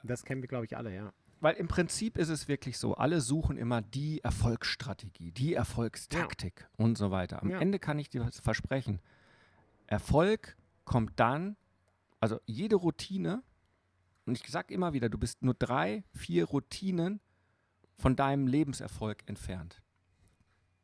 Das 0.02 0.24
kennen 0.24 0.42
wir, 0.42 0.48
glaube 0.48 0.64
ich, 0.64 0.76
alle, 0.76 0.94
ja. 0.94 1.12
Weil 1.40 1.56
im 1.56 1.66
Prinzip 1.66 2.18
ist 2.18 2.28
es 2.28 2.46
wirklich 2.46 2.78
so, 2.78 2.94
alle 2.94 3.20
suchen 3.20 3.56
immer 3.56 3.82
die 3.82 4.22
Erfolgsstrategie, 4.22 5.32
die 5.32 5.54
Erfolgstaktik 5.54 6.60
ja. 6.60 6.84
und 6.84 6.96
so 6.96 7.10
weiter. 7.10 7.42
Am 7.42 7.50
ja. 7.50 7.60
Ende 7.60 7.80
kann 7.80 7.98
ich 7.98 8.08
dir 8.08 8.30
versprechen, 8.30 9.00
Erfolg 9.88 10.56
kommt 10.84 11.18
dann, 11.18 11.56
also 12.20 12.38
jede 12.46 12.76
Routine, 12.76 13.42
und 14.26 14.38
ich 14.38 14.50
sage 14.50 14.72
immer 14.72 14.92
wieder, 14.92 15.08
du 15.08 15.18
bist 15.18 15.42
nur 15.42 15.54
drei, 15.54 16.04
vier 16.14 16.44
Routinen 16.44 17.20
von 17.98 18.16
deinem 18.16 18.46
Lebenserfolg 18.46 19.22
entfernt. 19.26 19.82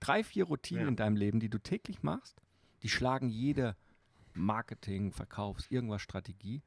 Drei, 0.01 0.23
vier 0.23 0.45
Routinen 0.45 0.83
ja. 0.83 0.89
in 0.89 0.97
deinem 0.97 1.17
Leben, 1.17 1.41
die 1.41 1.51
du 1.51 1.59
täglich 1.59 2.03
machst, 2.03 2.41
die 2.83 2.89
schlagen 2.89 3.29
jede 3.29 3.77
Marketing, 4.35 5.13
Verkaufs-, 5.13 5.71
irgendwas 5.71 6.03
Strategie, 6.03 6.63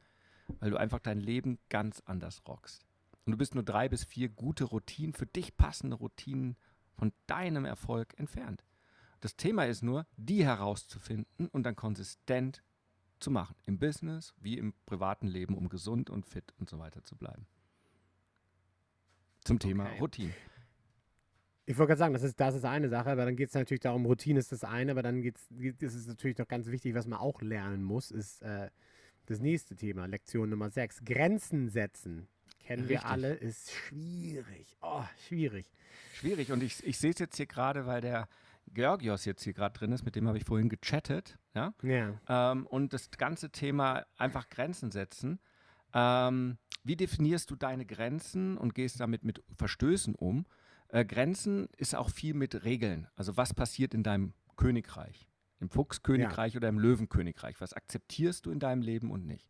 weil 0.59 0.71
du 0.71 0.77
einfach 0.77 0.99
dein 0.99 1.19
Leben 1.19 1.59
ganz 1.69 2.01
anders 2.05 2.41
rockst. 2.47 2.85
Und 3.25 3.31
du 3.31 3.37
bist 3.37 3.55
nur 3.55 3.63
drei 3.63 3.87
bis 3.87 4.03
vier 4.03 4.29
gute 4.29 4.65
Routinen, 4.65 5.13
für 5.13 5.25
dich 5.27 5.55
passende 5.55 5.95
Routinen 5.95 6.57
von 6.95 7.13
deinem 7.27 7.65
Erfolg 7.65 8.17
entfernt. 8.17 8.65
Das 9.21 9.35
Thema 9.35 9.65
ist 9.65 9.83
nur, 9.83 10.07
die 10.17 10.43
herauszufinden 10.43 11.47
und 11.47 11.63
dann 11.63 11.75
konsistent 11.75 12.63
zu 13.23 13.31
machen. 13.31 13.55
Im 13.65 13.79
Business 13.79 14.33
wie 14.39 14.57
im 14.57 14.73
privaten 14.85 15.27
Leben, 15.27 15.55
um 15.55 15.69
gesund 15.69 16.09
und 16.09 16.25
fit 16.25 16.53
und 16.59 16.69
so 16.69 16.79
weiter 16.79 17.03
zu 17.03 17.15
bleiben. 17.15 17.45
Zum 19.43 19.59
Thema 19.59 19.85
okay. 19.85 19.99
Routine. 19.99 20.33
Ich 21.65 21.77
wollte 21.77 21.89
gerade 21.89 21.99
sagen, 21.99 22.13
das 22.13 22.23
ist, 22.23 22.39
das 22.39 22.55
ist 22.55 22.65
eine 22.65 22.89
Sache, 22.89 23.11
aber 23.11 23.25
dann 23.25 23.35
geht 23.35 23.49
es 23.49 23.55
natürlich 23.55 23.81
darum, 23.81 24.05
Routine 24.05 24.39
ist 24.39 24.51
das 24.51 24.63
eine, 24.63 24.91
aber 24.91 25.03
dann 25.03 25.21
geht's, 25.21 25.47
ist 25.51 25.93
es 25.93 26.07
natürlich 26.07 26.37
noch 26.37 26.47
ganz 26.47 26.67
wichtig, 26.67 26.95
was 26.95 27.07
man 27.07 27.19
auch 27.19 27.41
lernen 27.41 27.83
muss, 27.83 28.11
ist 28.11 28.41
äh, 28.41 28.69
das 29.27 29.39
nächste 29.39 29.75
Thema, 29.75 30.05
Lektion 30.05 30.49
Nummer 30.49 30.69
6. 30.69 31.05
Grenzen 31.05 31.69
setzen. 31.69 32.27
Kennen 32.59 32.87
Richtig. 32.87 33.03
wir 33.03 33.09
alle, 33.09 33.33
ist 33.33 33.71
schwierig. 33.71 34.77
Oh, 34.81 35.03
schwierig. 35.27 35.71
Schwierig. 36.13 36.51
Und 36.51 36.61
ich, 36.61 36.85
ich 36.85 36.97
sehe 36.97 37.11
es 37.11 37.19
jetzt 37.19 37.37
hier 37.37 37.45
gerade, 37.45 37.85
weil 37.85 38.01
der 38.01 38.27
Georgios 38.67 39.25
jetzt 39.25 39.43
hier 39.43 39.53
gerade 39.53 39.77
drin 39.77 39.91
ist, 39.91 40.03
mit 40.03 40.15
dem 40.15 40.27
habe 40.27 40.37
ich 40.37 40.45
vorhin 40.45 40.69
gechattet. 40.69 41.37
Ja. 41.53 41.73
ja. 41.83 42.19
Ähm, 42.27 42.65
und 42.67 42.93
das 42.93 43.09
ganze 43.11 43.49
Thema 43.49 44.05
einfach 44.17 44.49
Grenzen 44.49 44.91
setzen. 44.91 45.39
Ähm, 45.93 46.57
wie 46.83 46.95
definierst 46.95 47.51
du 47.51 47.55
deine 47.55 47.85
Grenzen 47.85 48.57
und 48.57 48.73
gehst 48.73 48.99
damit 48.99 49.23
mit 49.23 49.43
Verstößen 49.57 50.15
um? 50.15 50.45
Äh, 50.87 51.05
Grenzen 51.05 51.67
ist 51.77 51.95
auch 51.95 52.09
viel 52.09 52.33
mit 52.33 52.63
Regeln. 52.63 53.07
Also 53.15 53.37
was 53.37 53.53
passiert 53.53 53.93
in 53.93 54.03
deinem 54.03 54.33
Königreich? 54.55 55.27
Im 55.59 55.69
Fuchskönigreich 55.69 56.53
ja. 56.53 56.57
oder 56.57 56.69
im 56.69 56.79
Löwenkönigreich? 56.79 57.61
Was 57.61 57.73
akzeptierst 57.73 58.45
du 58.45 58.51
in 58.51 58.59
deinem 58.59 58.81
Leben 58.81 59.11
und 59.11 59.25
nicht? 59.25 59.49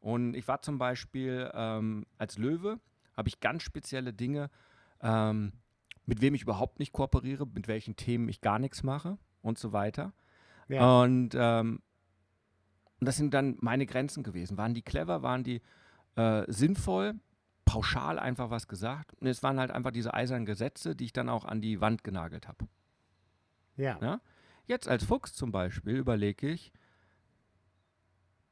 Und 0.00 0.34
ich 0.34 0.48
war 0.48 0.60
zum 0.62 0.78
Beispiel 0.78 1.50
ähm, 1.54 2.06
als 2.18 2.38
Löwe, 2.38 2.80
habe 3.16 3.28
ich 3.28 3.40
ganz 3.40 3.62
spezielle 3.62 4.12
Dinge, 4.12 4.50
ähm, 5.00 5.52
mit 6.06 6.20
wem 6.20 6.34
ich 6.34 6.42
überhaupt 6.42 6.78
nicht 6.78 6.92
kooperiere, 6.92 7.46
mit 7.46 7.68
welchen 7.68 7.96
Themen 7.96 8.28
ich 8.28 8.40
gar 8.40 8.58
nichts 8.58 8.82
mache 8.82 9.18
und 9.42 9.58
so 9.58 9.72
weiter. 9.72 10.12
Ja. 10.68 11.02
Und, 11.02 11.34
ähm, 11.34 11.80
und 13.00 13.06
das 13.06 13.16
sind 13.16 13.34
dann 13.34 13.56
meine 13.60 13.86
Grenzen 13.86 14.22
gewesen. 14.22 14.56
Waren 14.56 14.74
die 14.74 14.82
clever, 14.82 15.22
waren 15.22 15.44
die 15.44 15.62
äh, 16.16 16.44
sinnvoll, 16.48 17.14
pauschal 17.64 18.18
einfach 18.18 18.50
was 18.50 18.68
gesagt? 18.68 19.14
Und 19.20 19.26
es 19.26 19.42
waren 19.42 19.58
halt 19.58 19.70
einfach 19.70 19.90
diese 19.90 20.14
eisernen 20.14 20.46
Gesetze, 20.46 20.94
die 20.94 21.06
ich 21.06 21.12
dann 21.12 21.28
auch 21.28 21.44
an 21.44 21.60
die 21.60 21.80
Wand 21.80 22.04
genagelt 22.04 22.48
habe. 22.48 22.66
Ja. 23.76 23.98
ja. 24.00 24.20
Jetzt 24.66 24.88
als 24.88 25.04
Fuchs 25.04 25.34
zum 25.34 25.52
Beispiel 25.52 25.96
überlege 25.96 26.48
ich, 26.48 26.72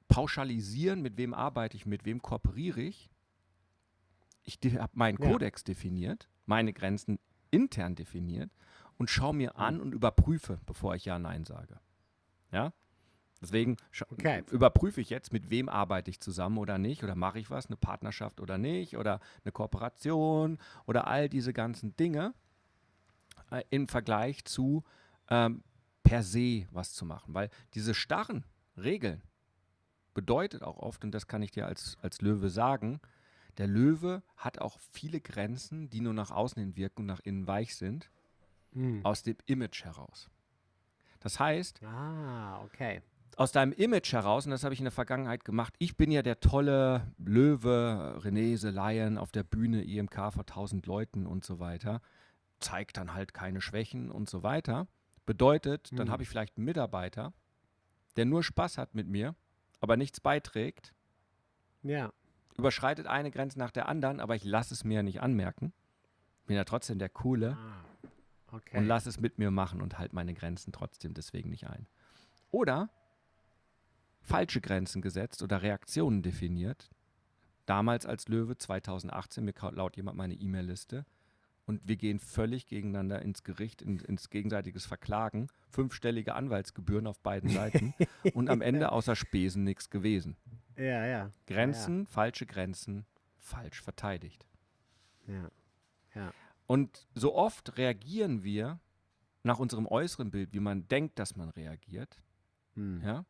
pauschalisieren, 0.08 1.00
mit 1.00 1.16
wem 1.16 1.32
arbeite 1.32 1.76
ich, 1.76 1.86
mit 1.86 2.04
wem 2.04 2.20
kooperiere 2.20 2.82
ich. 2.82 3.10
Ich 4.42 4.58
habe 4.78 4.92
meinen 4.94 5.22
ja. 5.22 5.30
Kodex 5.30 5.64
definiert, 5.64 6.28
meine 6.44 6.72
Grenzen 6.72 7.18
intern 7.52 7.94
definiert 7.94 8.50
und 8.98 9.08
schaue 9.08 9.34
mir 9.34 9.56
an 9.56 9.80
und 9.80 9.92
überprüfe, 9.92 10.58
bevor 10.66 10.96
ich 10.96 11.04
Ja, 11.04 11.18
Nein 11.18 11.44
sage. 11.44 11.78
Ja? 12.50 12.72
Deswegen 13.40 13.76
okay. 14.10 14.44
überprüfe 14.50 15.00
ich 15.00 15.10
jetzt, 15.10 15.32
mit 15.32 15.50
wem 15.50 15.68
arbeite 15.68 16.10
ich 16.10 16.20
zusammen 16.20 16.58
oder 16.58 16.78
nicht, 16.78 17.02
oder 17.02 17.16
mache 17.16 17.38
ich 17.38 17.50
was, 17.50 17.66
eine 17.66 17.76
Partnerschaft 17.76 18.40
oder 18.40 18.58
nicht, 18.58 18.96
oder 18.96 19.20
eine 19.44 19.52
Kooperation 19.52 20.58
oder 20.86 21.08
all 21.08 21.28
diese 21.28 21.52
ganzen 21.52 21.96
Dinge 21.96 22.34
äh, 23.50 23.62
im 23.70 23.88
Vergleich 23.88 24.44
zu 24.44 24.84
ähm, 25.28 25.62
per 26.04 26.22
se 26.22 26.66
was 26.70 26.92
zu 26.92 27.04
machen. 27.04 27.34
Weil 27.34 27.50
diese 27.74 27.94
starren 27.94 28.44
Regeln, 28.76 29.22
bedeutet 30.14 30.62
auch 30.62 30.78
oft, 30.78 31.04
und 31.04 31.12
das 31.12 31.26
kann 31.26 31.42
ich 31.42 31.50
dir 31.50 31.66
als, 31.66 31.96
als 32.02 32.20
Löwe 32.20 32.50
sagen, 32.50 33.00
der 33.58 33.66
Löwe 33.66 34.22
hat 34.36 34.60
auch 34.60 34.78
viele 34.90 35.20
Grenzen, 35.20 35.90
die 35.90 36.00
nur 36.00 36.14
nach 36.14 36.30
außen 36.30 36.60
hin 36.62 36.76
wirken 36.76 37.02
und 37.02 37.06
nach 37.06 37.20
innen 37.20 37.46
weich 37.46 37.76
sind, 37.76 38.10
mhm. 38.72 39.04
aus 39.04 39.22
dem 39.22 39.36
Image 39.46 39.84
heraus. 39.84 40.30
Das 41.20 41.38
heißt, 41.38 41.82
ah, 41.84 42.62
okay. 42.64 43.02
aus 43.36 43.52
deinem 43.52 43.72
Image 43.72 44.12
heraus, 44.12 44.44
und 44.44 44.50
das 44.50 44.64
habe 44.64 44.74
ich 44.74 44.80
in 44.80 44.84
der 44.84 44.92
Vergangenheit 44.92 45.44
gemacht, 45.44 45.74
ich 45.78 45.96
bin 45.96 46.10
ja 46.10 46.22
der 46.22 46.40
tolle 46.40 47.12
Löwe, 47.18 48.20
Renese 48.24 48.70
Lion 48.70 49.18
auf 49.18 49.30
der 49.30 49.44
Bühne, 49.44 49.84
IMK 49.84 50.32
vor 50.32 50.40
1000 50.40 50.86
Leuten 50.86 51.26
und 51.26 51.44
so 51.44 51.60
weiter, 51.60 52.00
zeigt 52.58 52.96
dann 52.96 53.14
halt 53.14 53.34
keine 53.34 53.60
Schwächen 53.60 54.10
und 54.10 54.28
so 54.28 54.42
weiter. 54.42 54.88
Bedeutet, 55.26 55.92
mhm. 55.92 55.96
dann 55.96 56.06
hm. 56.08 56.12
habe 56.12 56.22
ich 56.24 56.28
vielleicht 56.28 56.56
einen 56.56 56.64
Mitarbeiter, 56.64 57.32
der 58.16 58.24
nur 58.24 58.42
Spaß 58.42 58.78
hat 58.78 58.94
mit 58.94 59.06
mir 59.06 59.36
aber 59.82 59.96
nichts 59.96 60.20
beiträgt, 60.20 60.94
ja. 61.82 62.12
Überschreitet 62.56 63.06
eine 63.06 63.30
Grenze 63.30 63.58
nach 63.58 63.70
der 63.70 63.88
anderen, 63.88 64.20
aber 64.20 64.34
ich 64.34 64.44
lasse 64.44 64.74
es 64.74 64.84
mir 64.84 65.02
nicht 65.02 65.20
anmerken. 65.20 65.72
Bin 66.46 66.56
ja 66.56 66.64
trotzdem 66.64 66.98
der 66.98 67.08
Coole 67.08 67.56
ah, 67.58 68.54
okay. 68.56 68.78
und 68.78 68.86
lasse 68.86 69.08
es 69.08 69.20
mit 69.20 69.38
mir 69.38 69.50
machen 69.50 69.80
und 69.80 69.98
halte 69.98 70.14
meine 70.14 70.34
Grenzen 70.34 70.72
trotzdem 70.72 71.14
deswegen 71.14 71.50
nicht 71.50 71.68
ein. 71.68 71.86
Oder 72.50 72.90
falsche 74.20 74.60
Grenzen 74.60 75.02
gesetzt 75.02 75.42
oder 75.42 75.62
Reaktionen 75.62 76.22
definiert. 76.22 76.90
Damals 77.66 78.06
als 78.06 78.28
Löwe 78.28 78.56
2018, 78.56 79.44
mir 79.44 79.54
laut 79.72 79.96
jemand 79.96 80.16
meine 80.16 80.34
E-Mail-Liste, 80.34 81.06
und 81.64 81.80
wir 81.86 81.96
gehen 81.96 82.18
völlig 82.18 82.66
gegeneinander 82.66 83.22
ins 83.22 83.44
Gericht, 83.44 83.82
in, 83.82 83.98
ins 84.00 84.30
gegenseitiges 84.30 84.84
Verklagen, 84.84 85.48
fünfstellige 85.70 86.34
Anwaltsgebühren 86.34 87.06
auf 87.06 87.20
beiden 87.20 87.50
Seiten 87.50 87.94
und 88.34 88.50
am 88.50 88.62
Ende 88.62 88.90
außer 88.90 89.14
Spesen 89.14 89.64
nichts 89.64 89.88
gewesen. 89.88 90.36
Ja, 90.76 91.06
ja. 91.06 91.30
Grenzen, 91.46 92.00
ja. 92.00 92.06
falsche 92.06 92.46
Grenzen, 92.46 93.06
falsch 93.38 93.82
verteidigt. 93.82 94.46
Ja, 95.26 95.50
ja. 96.14 96.32
Und 96.66 97.06
so 97.14 97.34
oft 97.34 97.76
reagieren 97.76 98.42
wir 98.42 98.80
nach 99.42 99.58
unserem 99.58 99.86
äußeren 99.86 100.30
Bild, 100.30 100.52
wie 100.52 100.60
man 100.60 100.88
denkt, 100.88 101.18
dass 101.18 101.36
man 101.36 101.50
reagiert. 101.50 102.22
Hm. 102.74 103.02
Ja. 103.02 103.24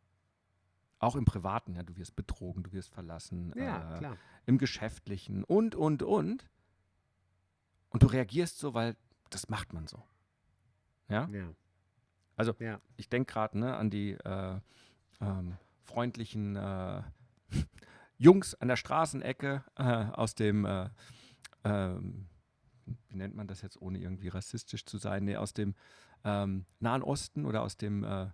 Auch 0.98 1.16
im 1.16 1.24
Privaten, 1.24 1.74
ja, 1.74 1.82
du 1.82 1.96
wirst 1.96 2.14
betrogen, 2.14 2.62
du 2.62 2.72
wirst 2.72 2.90
verlassen, 2.90 3.52
ja, 3.56 3.98
äh, 3.98 4.16
im 4.46 4.58
Geschäftlichen 4.58 5.42
und, 5.42 5.74
und, 5.74 6.02
und. 6.02 6.48
Und 7.90 8.02
du 8.02 8.06
reagierst 8.06 8.58
so, 8.58 8.74
weil 8.74 8.96
das 9.30 9.48
macht 9.48 9.72
man 9.72 9.86
so. 9.86 10.02
Ja? 11.08 11.28
Ja. 11.32 11.52
Also, 12.36 12.54
ja. 12.60 12.80
ich 12.96 13.08
denke 13.08 13.32
gerade 13.32 13.58
ne, 13.58 13.76
an 13.76 13.90
die 13.90 14.12
äh, 14.12 14.60
ähm, 15.20 15.56
freundlichen 15.82 16.56
äh, 16.56 17.02
Jungs 18.22 18.54
an 18.54 18.68
der 18.68 18.76
Straßenecke 18.76 19.64
äh, 19.76 19.82
aus 19.82 20.36
dem, 20.36 20.64
äh, 20.64 20.88
ähm, 21.64 22.28
wie 23.08 23.16
nennt 23.16 23.34
man 23.34 23.48
das 23.48 23.62
jetzt, 23.62 23.80
ohne 23.82 23.98
irgendwie 23.98 24.28
rassistisch 24.28 24.84
zu 24.84 24.98
sein, 24.98 25.24
nee, 25.24 25.36
aus 25.36 25.54
dem 25.54 25.74
ähm, 26.24 26.64
Nahen 26.78 27.02
Osten 27.02 27.44
oder 27.44 27.62
aus 27.62 27.76
dem 27.76 28.04
äh, 28.04 28.28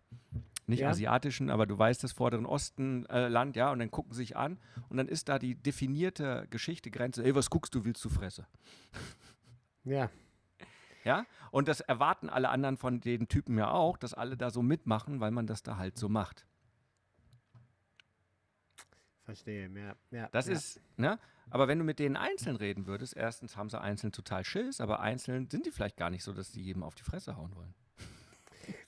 nicht 0.66 0.80
ja. 0.80 0.90
asiatischen, 0.90 1.48
aber 1.48 1.66
du 1.66 1.78
weißt 1.78 2.04
das 2.04 2.12
vorderen 2.12 2.44
Osten 2.44 3.06
äh, 3.06 3.28
Land, 3.28 3.56
ja, 3.56 3.72
und 3.72 3.78
dann 3.78 3.90
gucken 3.90 4.12
sie 4.12 4.18
sich 4.18 4.36
an 4.36 4.58
und 4.90 4.98
dann 4.98 5.08
ist 5.08 5.30
da 5.30 5.38
die 5.38 5.54
definierte 5.54 6.46
Geschichte, 6.50 6.90
Grenze, 6.90 7.24
ey, 7.24 7.34
was 7.34 7.48
guckst 7.48 7.74
du, 7.74 7.86
willst 7.86 8.04
du 8.04 8.10
Fresse? 8.10 8.46
Ja. 9.84 10.10
Ja, 11.04 11.24
und 11.50 11.68
das 11.68 11.80
erwarten 11.80 12.28
alle 12.28 12.50
anderen 12.50 12.76
von 12.76 13.00
den 13.00 13.28
Typen 13.28 13.56
ja 13.56 13.70
auch, 13.70 13.96
dass 13.96 14.12
alle 14.12 14.36
da 14.36 14.50
so 14.50 14.60
mitmachen, 14.60 15.20
weil 15.20 15.30
man 15.30 15.46
das 15.46 15.62
da 15.62 15.78
halt 15.78 15.96
so 15.96 16.10
macht. 16.10 16.46
Verstehe, 19.28 19.68
ja. 19.68 19.94
ja 20.10 20.28
das 20.32 20.46
ja. 20.46 20.54
ist, 20.54 20.80
ne? 20.96 21.18
Aber 21.50 21.68
wenn 21.68 21.78
du 21.78 21.84
mit 21.84 21.98
denen 21.98 22.16
einzeln 22.16 22.56
reden 22.56 22.86
würdest, 22.86 23.14
erstens 23.14 23.58
haben 23.58 23.68
sie 23.68 23.78
einzeln 23.78 24.10
total 24.10 24.42
Schiss, 24.42 24.80
aber 24.80 25.00
einzeln 25.00 25.50
sind 25.50 25.66
die 25.66 25.70
vielleicht 25.70 25.98
gar 25.98 26.08
nicht 26.08 26.24
so, 26.24 26.32
dass 26.32 26.52
sie 26.52 26.62
jedem 26.62 26.82
auf 26.82 26.94
die 26.94 27.02
Fresse 27.02 27.36
hauen 27.36 27.54
wollen. 27.54 27.74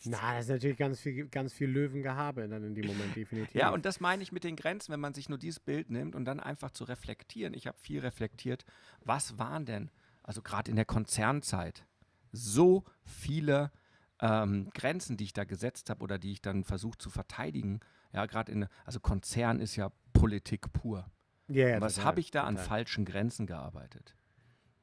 Na, 0.05 0.37
das 0.37 0.47
ist 0.47 0.51
natürlich 0.51 0.79
ganz 0.79 0.99
viel, 0.99 1.29
ganz 1.29 1.53
viel 1.53 1.69
Löwengehabe 1.69 2.49
dann 2.49 2.65
in 2.65 2.75
dem 2.75 2.87
Moment, 2.87 3.15
definitiv. 3.15 3.55
Ja, 3.55 3.69
und 3.69 3.85
das 3.85 4.01
meine 4.01 4.23
ich 4.23 4.33
mit 4.33 4.45
den 4.45 4.57
Grenzen, 4.57 4.93
wenn 4.93 5.01
man 5.01 5.13
sich 5.13 5.29
nur 5.29 5.37
dieses 5.37 5.61
Bild 5.61 5.91
nimmt 5.91 6.15
und 6.15 6.25
dann 6.25 6.41
einfach 6.41 6.71
zu 6.71 6.85
reflektieren. 6.85 7.53
Ich 7.53 7.67
habe 7.67 7.77
viel 7.79 8.01
reflektiert, 8.01 8.65
was 9.05 9.39
waren 9.39 9.67
denn 9.67 9.91
also 10.23 10.41
gerade 10.41 10.71
in 10.71 10.77
der 10.77 10.87
Konzernzeit, 10.87 11.85
so 12.33 12.85
viele 13.05 13.73
ähm, 14.21 14.71
Grenzen, 14.73 15.19
die 15.19 15.25
ich 15.25 15.33
da 15.33 15.45
gesetzt 15.45 15.91
habe 15.91 16.03
oder 16.03 16.19
die 16.19 16.33
ich 16.33 16.41
dann 16.41 16.65
versucht 16.65 17.03
zu 17.03 17.11
verteidigen. 17.11 17.81
Ja, 18.13 18.27
gerade 18.27 18.53
in, 18.53 18.67
also 18.85 19.01
Konzern 19.01 19.61
ist 19.61 19.77
ja 19.77 19.93
Politik 20.13 20.73
pur. 20.73 21.11
Ja, 21.49 21.69
ja, 21.69 21.81
Was 21.81 22.05
habe 22.05 22.21
ich 22.21 22.31
da 22.31 22.45
an 22.45 22.55
total. 22.55 22.69
falschen 22.69 23.05
Grenzen 23.05 23.47
gearbeitet? 23.47 24.17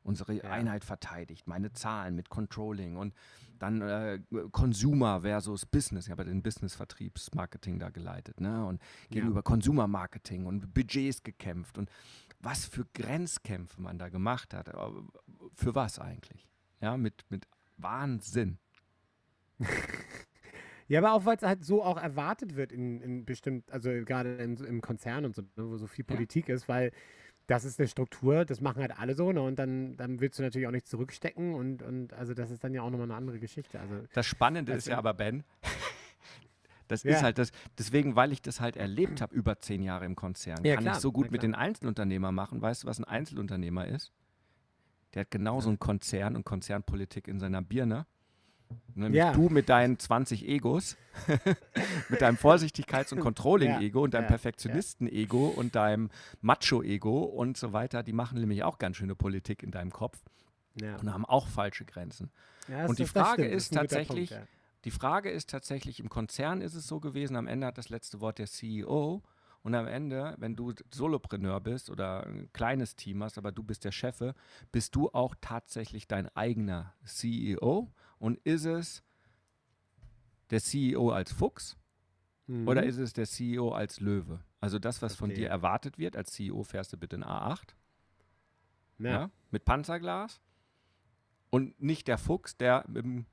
Unsere 0.03 0.34
Ja. 0.34 0.43
Einheit 0.51 0.86
verteidigt, 0.86 1.48
meine 1.48 1.74
Zahlen 1.74 2.15
mit 2.15 2.29
Controlling 2.29 2.96
und 2.96 3.13
dann 3.60 3.81
äh, 3.81 4.19
Consumer 4.51 5.22
versus 5.22 5.65
Business. 5.65 6.05
Ich 6.05 6.12
habe 6.12 6.24
den 6.24 6.41
Business-Vertriebsmarketing 6.43 7.79
da 7.79 7.89
geleitet 7.89 8.39
ne? 8.39 8.65
und 8.65 8.81
gegenüber 9.10 9.43
Consumer-Marketing 9.43 10.46
und 10.46 10.74
Budgets 10.74 11.24
gekämpft 11.24 11.77
und 11.77 11.89
was 12.39 12.65
für 12.65 12.86
Grenzkämpfe 12.93 13.81
man 13.81 13.98
da 13.98 14.10
gemacht 14.10 14.53
hat. 14.53 14.69
Aber 14.74 15.03
Für 15.55 15.74
was 15.75 16.00
eigentlich? 16.00 16.48
Ja, 16.79 16.96
mit, 16.98 17.25
mit 17.29 17.48
Wahnsinn. 17.77 18.60
Ja, 20.88 21.00
aber 21.00 21.13
auch 21.13 21.25
weil 21.25 21.36
es 21.38 21.44
halt 21.44 21.65
so 21.65 21.84
auch 21.84 21.98
erwartet 22.01 22.56
wird 22.56 22.72
in, 22.72 23.01
in 23.01 23.25
bestimmt, 23.25 23.72
also 23.72 23.89
gerade 24.06 24.36
in, 24.38 24.58
im 24.58 24.82
Konzern 24.82 25.25
und 25.25 25.36
so, 25.36 25.41
ne, 25.41 25.48
wo 25.70 25.77
so 25.77 25.88
viel 25.88 26.06
Ja. 26.08 26.15
Politik 26.15 26.50
ist, 26.50 26.67
weil 26.70 26.91
das 27.48 27.63
ist 27.63 27.79
eine 27.79 27.88
Struktur, 27.88 28.46
das 28.46 28.60
machen 28.62 28.82
halt 28.82 28.98
alle 28.98 29.15
so, 29.15 29.32
ne? 29.32 29.41
Und 29.41 29.58
dann, 29.58 29.96
dann 29.96 30.20
willst 30.20 30.38
du 30.38 30.44
natürlich 30.44 30.67
auch 30.67 30.72
nicht 30.72 30.88
zurückstecken 30.88 31.53
und, 31.56 31.82
und 31.82 32.13
also 32.13 32.34
das 32.34 32.51
ist 32.51 32.63
dann 32.63 32.74
ja 32.74 32.82
auch 32.82 32.89
nochmal 32.89 33.06
eine 33.08 33.15
andere 33.15 33.39
Geschichte. 33.39 33.79
Also 33.79 34.03
Das 34.13 34.25
Spannende 34.25 34.74
ist 34.74 34.88
ja 34.88 34.98
aber, 34.98 35.13
Ben, 35.13 35.44
das 36.88 37.03
Ja. 37.03 37.12
ist 37.12 37.24
halt 37.24 37.38
das, 37.38 37.51
deswegen, 37.77 38.15
weil 38.15 38.32
ich 38.34 38.41
das 38.41 38.60
halt 38.60 38.75
erlebt 38.75 39.22
habe, 39.22 39.34
über 39.34 39.60
zehn 39.60 39.82
Jahre 39.82 40.06
im 40.06 40.15
Konzern, 40.15 40.63
Ja, 40.65 40.75
kann 40.75 40.84
klar, 40.84 40.96
ich 40.96 41.01
so 41.01 41.12
gut 41.12 41.32
mit 41.32 41.44
den 41.44 41.56
Einzelunternehmern 41.56 42.36
machen. 42.36 42.62
Weißt 42.62 42.84
du, 42.84 42.88
was 42.88 43.00
ein 43.00 43.06
Einzelunternehmer 43.06 43.88
ist? 43.88 44.12
Der 45.13 45.22
hat 45.22 45.32
genauso 45.32 45.70
einen 45.70 45.79
Konzern 45.79 46.36
und 46.36 46.44
Konzernpolitik 46.44 47.27
in 47.27 47.39
seiner 47.39 47.62
Birne. 47.62 48.06
Nämlich 48.95 49.19
Ja. 49.19 49.31
du 49.31 49.50
mit 49.50 49.69
deinen 49.69 50.00
20 50.00 50.47
Egos, 50.47 50.97
mit 52.09 52.21
deinem 52.21 52.38
Vorsichtigkeits- 52.38 53.13
und 53.13 53.19
Controlling-Ego 53.19 54.01
und 54.01 54.13
deinem 54.13 54.24
ja, 54.24 54.29
Perfektionisten-Ego 54.29 55.47
und 55.50 55.75
deinem 55.75 56.09
Macho-Ego 56.41 57.24
und 57.24 57.57
so 57.57 57.74
weiter, 57.74 58.01
die 58.01 58.13
machen 58.13 58.39
nämlich 58.39 58.63
auch 58.63 58.79
ganz 58.79 58.97
schöne 58.97 59.15
Politik 59.15 59.62
in 59.62 59.71
deinem 59.71 59.91
Kopf 59.91 60.17
ja. 60.81 60.95
und 60.97 61.13
haben 61.13 61.25
auch 61.25 61.47
falsche 61.47 61.86
Grenzen. 61.86 62.31
Ja, 62.67 62.86
Und 62.86 63.00
die 63.00 63.05
Frage 63.05 63.45
ist 63.45 63.74
tatsächlich, 63.74 64.31
Punkt, 64.31 64.47
Die 64.86 64.91
Frage 64.91 65.29
ist 65.29 65.50
tatsächlich, 65.50 66.00
im 66.00 66.09
Konzern 66.09 66.62
ist 66.62 66.74
es 66.74 66.88
so 66.88 67.00
gewesen, 67.00 67.36
am 67.36 67.47
Ende 67.47 67.67
hat 67.67 67.77
das 67.77 67.89
letzte 67.89 68.19
Wort 68.19 68.39
der 68.39 68.47
CEO. 68.47 69.21
Und 69.63 69.75
am 69.75 69.88
Ende, 69.88 70.36
wenn 70.38 70.55
du 70.55 70.74
Solopreneur 70.93 71.59
bist 71.59 71.89
oder 71.89 72.25
ein 72.25 72.50
kleines 72.53 72.95
Team 72.95 73.21
hast, 73.21 73.38
aber 73.38 73.51
du 73.51 73.63
bist 73.63 73.83
der 73.83 73.91
Chefe, 73.91 74.33
bist 74.71 74.95
du 74.95 75.09
auch 75.09 75.36
tatsächlich 75.41 76.07
dein 76.07 76.33
eigener 76.38 76.93
CEO? 77.03 77.91
Und 78.19 78.39
ist 78.43 78.65
es 78.65 79.03
der 80.50 80.62
CEO 80.62 81.12
als 81.12 81.31
Fuchs. 81.31 81.77
Mhm. 82.47 82.67
oder 82.67 82.83
ist 82.83 82.97
es 82.97 83.13
der 83.13 83.25
CEO 83.25 83.71
als 83.71 84.00
Löwe? 84.00 84.39
Also 84.59 84.79
das, 84.79 85.01
was 85.01 85.15
von 85.15 85.29
dir 85.29 85.36
Verstehe. 85.36 85.50
erwartet 85.50 85.97
wird, 85.97 86.15
als 86.15 86.31
CEO 86.31 86.63
fährst 86.63 86.93
du 86.93 86.97
bitte 86.97 87.17
ein 87.17 87.24
A8 87.24 87.75
ja. 89.00 89.09
ja. 89.09 89.31
mit 89.51 89.65
Panzerglas 89.65 90.41
und 91.50 91.79
nicht 91.81 92.07
der 92.07 92.17
Fuchs, 92.17 92.57
der 92.57 92.86
mit 92.88 93.03
dem, 93.03 93.25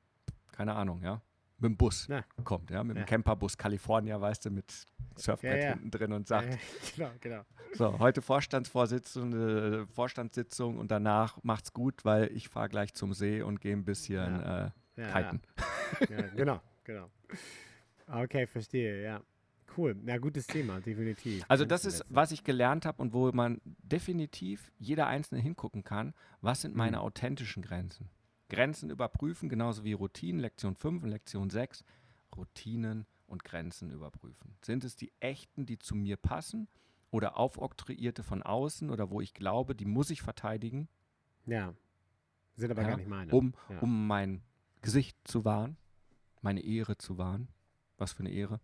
keine 0.52 0.74
Ahnung, 0.74 1.02
ja, 1.02 1.22
mit 1.64 1.72
dem 1.72 1.76
Bus 1.76 2.06
Ja. 2.08 2.24
kommt, 2.44 2.70
ja, 2.70 2.84
mit 2.84 2.96
dem 2.96 3.00
Ja. 3.00 3.04
Camperbus 3.06 3.56
California, 3.56 4.20
weißt 4.20 4.44
du, 4.46 4.50
mit 4.50 4.86
Surfbrett 5.16 5.62
Ja, 5.62 5.68
ja. 5.68 5.74
hinten 5.74 5.90
drin 5.90 6.12
und 6.12 6.26
sagt, 6.28 6.48
genau, 6.96 7.10
genau. 7.20 7.42
so, 7.72 7.98
heute 7.98 8.22
Vorstandsvorsitzende, 8.22 9.86
Vorstandssitzung 9.88 10.78
und 10.78 10.90
danach 10.90 11.38
macht's 11.42 11.72
gut, 11.72 12.04
weil 12.04 12.30
ich 12.32 12.48
fahre 12.48 12.68
gleich 12.68 12.94
zum 12.94 13.12
See 13.14 13.42
und 13.42 13.60
gehe 13.60 13.72
ein 13.74 13.84
bisschen 13.84 14.40
äh, 14.40 14.70
Ja, 14.96 15.22
kiten. 15.22 15.42
Ja, 16.08 16.16
ja, 16.20 16.26
genau, 16.28 16.60
genau. 16.84 17.10
Okay, 18.06 18.46
verstehe, 18.46 19.02
ja. 19.02 19.20
Cool. 19.76 19.96
Ja, 20.06 20.18
gutes 20.18 20.46
Thema, 20.46 20.80
definitiv. 20.80 21.44
Also 21.48 21.64
das 21.64 21.84
ist, 21.84 22.04
was 22.08 22.30
ich 22.30 22.44
gelernt 22.44 22.86
habe 22.86 23.02
und 23.02 23.12
wo 23.12 23.32
man 23.32 23.60
definitiv 23.64 24.70
jeder 24.78 25.06
Einzelne 25.08 25.40
hingucken 25.40 25.82
kann, 25.82 26.14
was 26.40 26.60
sind 26.60 26.76
meine 26.76 26.98
Mhm. 26.98 27.02
authentischen 27.02 27.62
Grenzen? 27.62 28.08
Grenzen 28.48 28.90
überprüfen, 28.90 29.48
genauso 29.48 29.84
wie 29.84 29.92
Routinen, 29.94 30.40
Lektion 30.40 30.74
5 30.76 31.02
und 31.04 31.10
Lektion 31.10 31.50
6. 31.50 31.84
Routinen 32.36 33.06
und 33.26 33.44
Grenzen 33.44 33.90
überprüfen. 33.90 34.56
Sind 34.62 34.84
es 34.84 34.96
die 34.96 35.12
echten, 35.20 35.66
die 35.66 35.78
zu 35.78 35.94
mir 35.94 36.16
passen 36.16 36.68
oder 37.10 37.36
aufoktroyierte 37.38 38.22
von 38.22 38.42
außen 38.42 38.90
oder 38.90 39.10
wo 39.10 39.20
ich 39.20 39.34
glaube, 39.34 39.74
die 39.74 39.86
muss 39.86 40.10
ich 40.10 40.22
verteidigen. 40.22 40.88
Ja. 41.46 41.74
Sind 42.56 42.70
aber 42.70 42.82
Ja, 42.82 42.88
gar 42.88 42.96
nicht 42.98 43.08
meine. 43.08 43.32
um, 43.32 43.54
Ja. 43.68 43.78
um 43.80 44.06
mein 44.06 44.42
Gesicht 44.82 45.16
zu 45.24 45.44
wahren, 45.44 45.76
meine 46.42 46.60
Ehre 46.60 46.96
zu 46.98 47.16
wahren. 47.18 47.48
Was 47.96 48.12
für 48.12 48.20
eine 48.20 48.30
Ehre. 48.30 48.60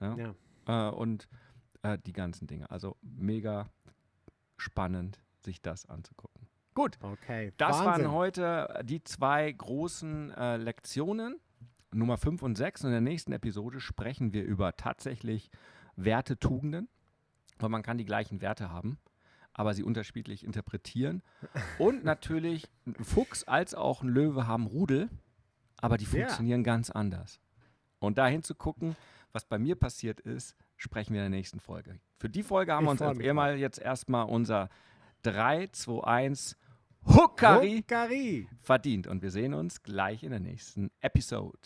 Ja. 0.00 0.16
Ja. 0.66 0.88
Äh, 0.90 0.94
und 0.94 1.28
äh, 1.82 1.98
die 1.98 2.12
ganzen 2.12 2.46
Dinge. 2.46 2.70
Also 2.70 2.96
mega 3.02 3.70
spannend, 4.56 5.20
sich 5.40 5.60
das 5.60 5.86
anzugucken. 5.86 6.31
Gut, 6.74 6.98
Okay. 7.02 7.52
das 7.58 7.78
Wahnsinn. 7.78 8.06
waren 8.06 8.12
heute 8.12 8.80
die 8.84 9.02
zwei 9.04 9.50
großen 9.52 10.30
äh, 10.32 10.56
Lektionen, 10.56 11.36
Nummer 11.92 12.16
5 12.16 12.42
und 12.42 12.56
6. 12.56 12.82
Und 12.84 12.88
in 12.88 12.92
der 12.92 13.00
nächsten 13.02 13.32
Episode 13.32 13.80
sprechen 13.80 14.32
wir 14.32 14.44
über 14.44 14.76
tatsächlich 14.76 15.50
Werte, 15.96 16.38
Tugenden, 16.38 16.88
weil 17.58 17.68
man 17.68 17.82
kann 17.82 17.98
die 17.98 18.06
gleichen 18.06 18.40
Werte 18.40 18.70
haben, 18.70 18.98
aber 19.52 19.74
sie 19.74 19.82
unterschiedlich 19.82 20.44
interpretieren. 20.44 21.22
Und 21.78 22.04
natürlich 22.04 22.70
ein 22.86 22.94
Fuchs 23.04 23.44
als 23.44 23.74
auch 23.74 24.02
ein 24.02 24.08
Löwe 24.08 24.46
haben 24.46 24.66
Rudel, 24.66 25.10
aber 25.82 25.98
die 25.98 26.06
funktionieren 26.06 26.64
ganz 26.64 26.90
anders. 26.90 27.40
Und 27.98 28.16
dahin 28.16 28.42
zu 28.42 28.54
gucken, 28.54 28.96
was 29.32 29.44
bei 29.44 29.58
mir 29.58 29.76
passiert 29.76 30.20
ist, 30.20 30.56
sprechen 30.76 31.12
wir 31.12 31.24
in 31.24 31.30
der 31.30 31.38
nächsten 31.38 31.60
Folge. 31.60 31.98
Für 32.18 32.30
die 32.30 32.42
Folge 32.42 32.72
haben 32.72 32.84
Ich 32.88 33.00
wir 33.00 33.06
uns 33.08 33.20
ehemal 33.20 33.56
jetzt 33.58 33.78
erstmal 33.78 34.24
unser 34.26 34.70
3, 35.22 35.68
2, 35.68 36.02
1 36.04 36.56
Huckari 37.06 37.78
Huckari. 37.78 38.48
verdient. 38.60 39.06
Und 39.06 39.22
wir 39.22 39.30
sehen 39.30 39.54
uns 39.54 39.82
gleich 39.82 40.22
in 40.22 40.30
der 40.30 40.40
nächsten 40.40 40.90
Episode. 41.00 41.58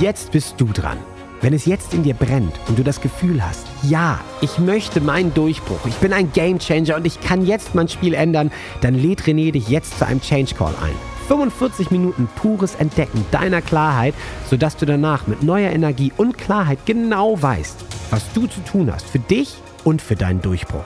Jetzt 0.00 0.32
bist 0.32 0.60
du 0.60 0.66
dran. 0.66 0.98
Wenn 1.40 1.54
es 1.54 1.66
jetzt 1.66 1.92
in 1.92 2.04
dir 2.04 2.14
brennt 2.14 2.54
und 2.68 2.78
du 2.78 2.84
das 2.84 3.00
Gefühl 3.00 3.44
hast, 3.44 3.66
ja, 3.82 4.20
ich 4.40 4.58
möchte 4.58 5.00
meinen 5.00 5.34
Durchbruch, 5.34 5.86
ich 5.86 5.96
bin 5.96 6.12
ein 6.12 6.32
Gamechanger 6.32 6.96
und 6.96 7.04
ich 7.04 7.20
kann 7.20 7.44
jetzt 7.44 7.74
mein 7.74 7.88
Spiel 7.88 8.14
ändern, 8.14 8.52
dann 8.80 8.94
lädt 8.94 9.22
René 9.22 9.50
dich 9.50 9.68
jetzt 9.68 9.98
zu 9.98 10.06
einem 10.06 10.20
Change 10.20 10.54
Call 10.54 10.74
ein. 10.82 10.94
45 11.26 11.90
Minuten 11.90 12.28
pures 12.36 12.76
Entdecken 12.76 13.24
deiner 13.32 13.60
Klarheit, 13.60 14.14
sodass 14.48 14.76
du 14.76 14.86
danach 14.86 15.26
mit 15.26 15.42
neuer 15.42 15.70
Energie 15.70 16.12
und 16.16 16.38
Klarheit 16.38 16.78
genau 16.86 17.40
weißt, 17.40 17.84
was 18.10 18.32
du 18.34 18.46
zu 18.46 18.60
tun 18.60 18.92
hast 18.92 19.06
für 19.06 19.18
dich 19.18 19.56
und 19.84 20.02
für 20.02 20.16
deinen 20.16 20.40
Durchbruch. 20.40 20.84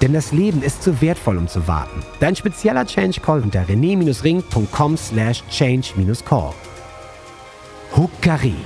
Denn 0.00 0.12
das 0.12 0.32
Leben 0.32 0.62
ist 0.62 0.82
zu 0.82 1.00
wertvoll, 1.00 1.38
um 1.38 1.46
zu 1.46 1.68
warten. 1.68 2.02
Dein 2.18 2.34
spezieller 2.34 2.84
Change 2.84 3.20
Call 3.20 3.40
unter 3.40 3.62
rené-ring.com 3.62 4.96
slash 4.96 5.44
change-call. 5.48 6.54
Huckari. 7.96 8.56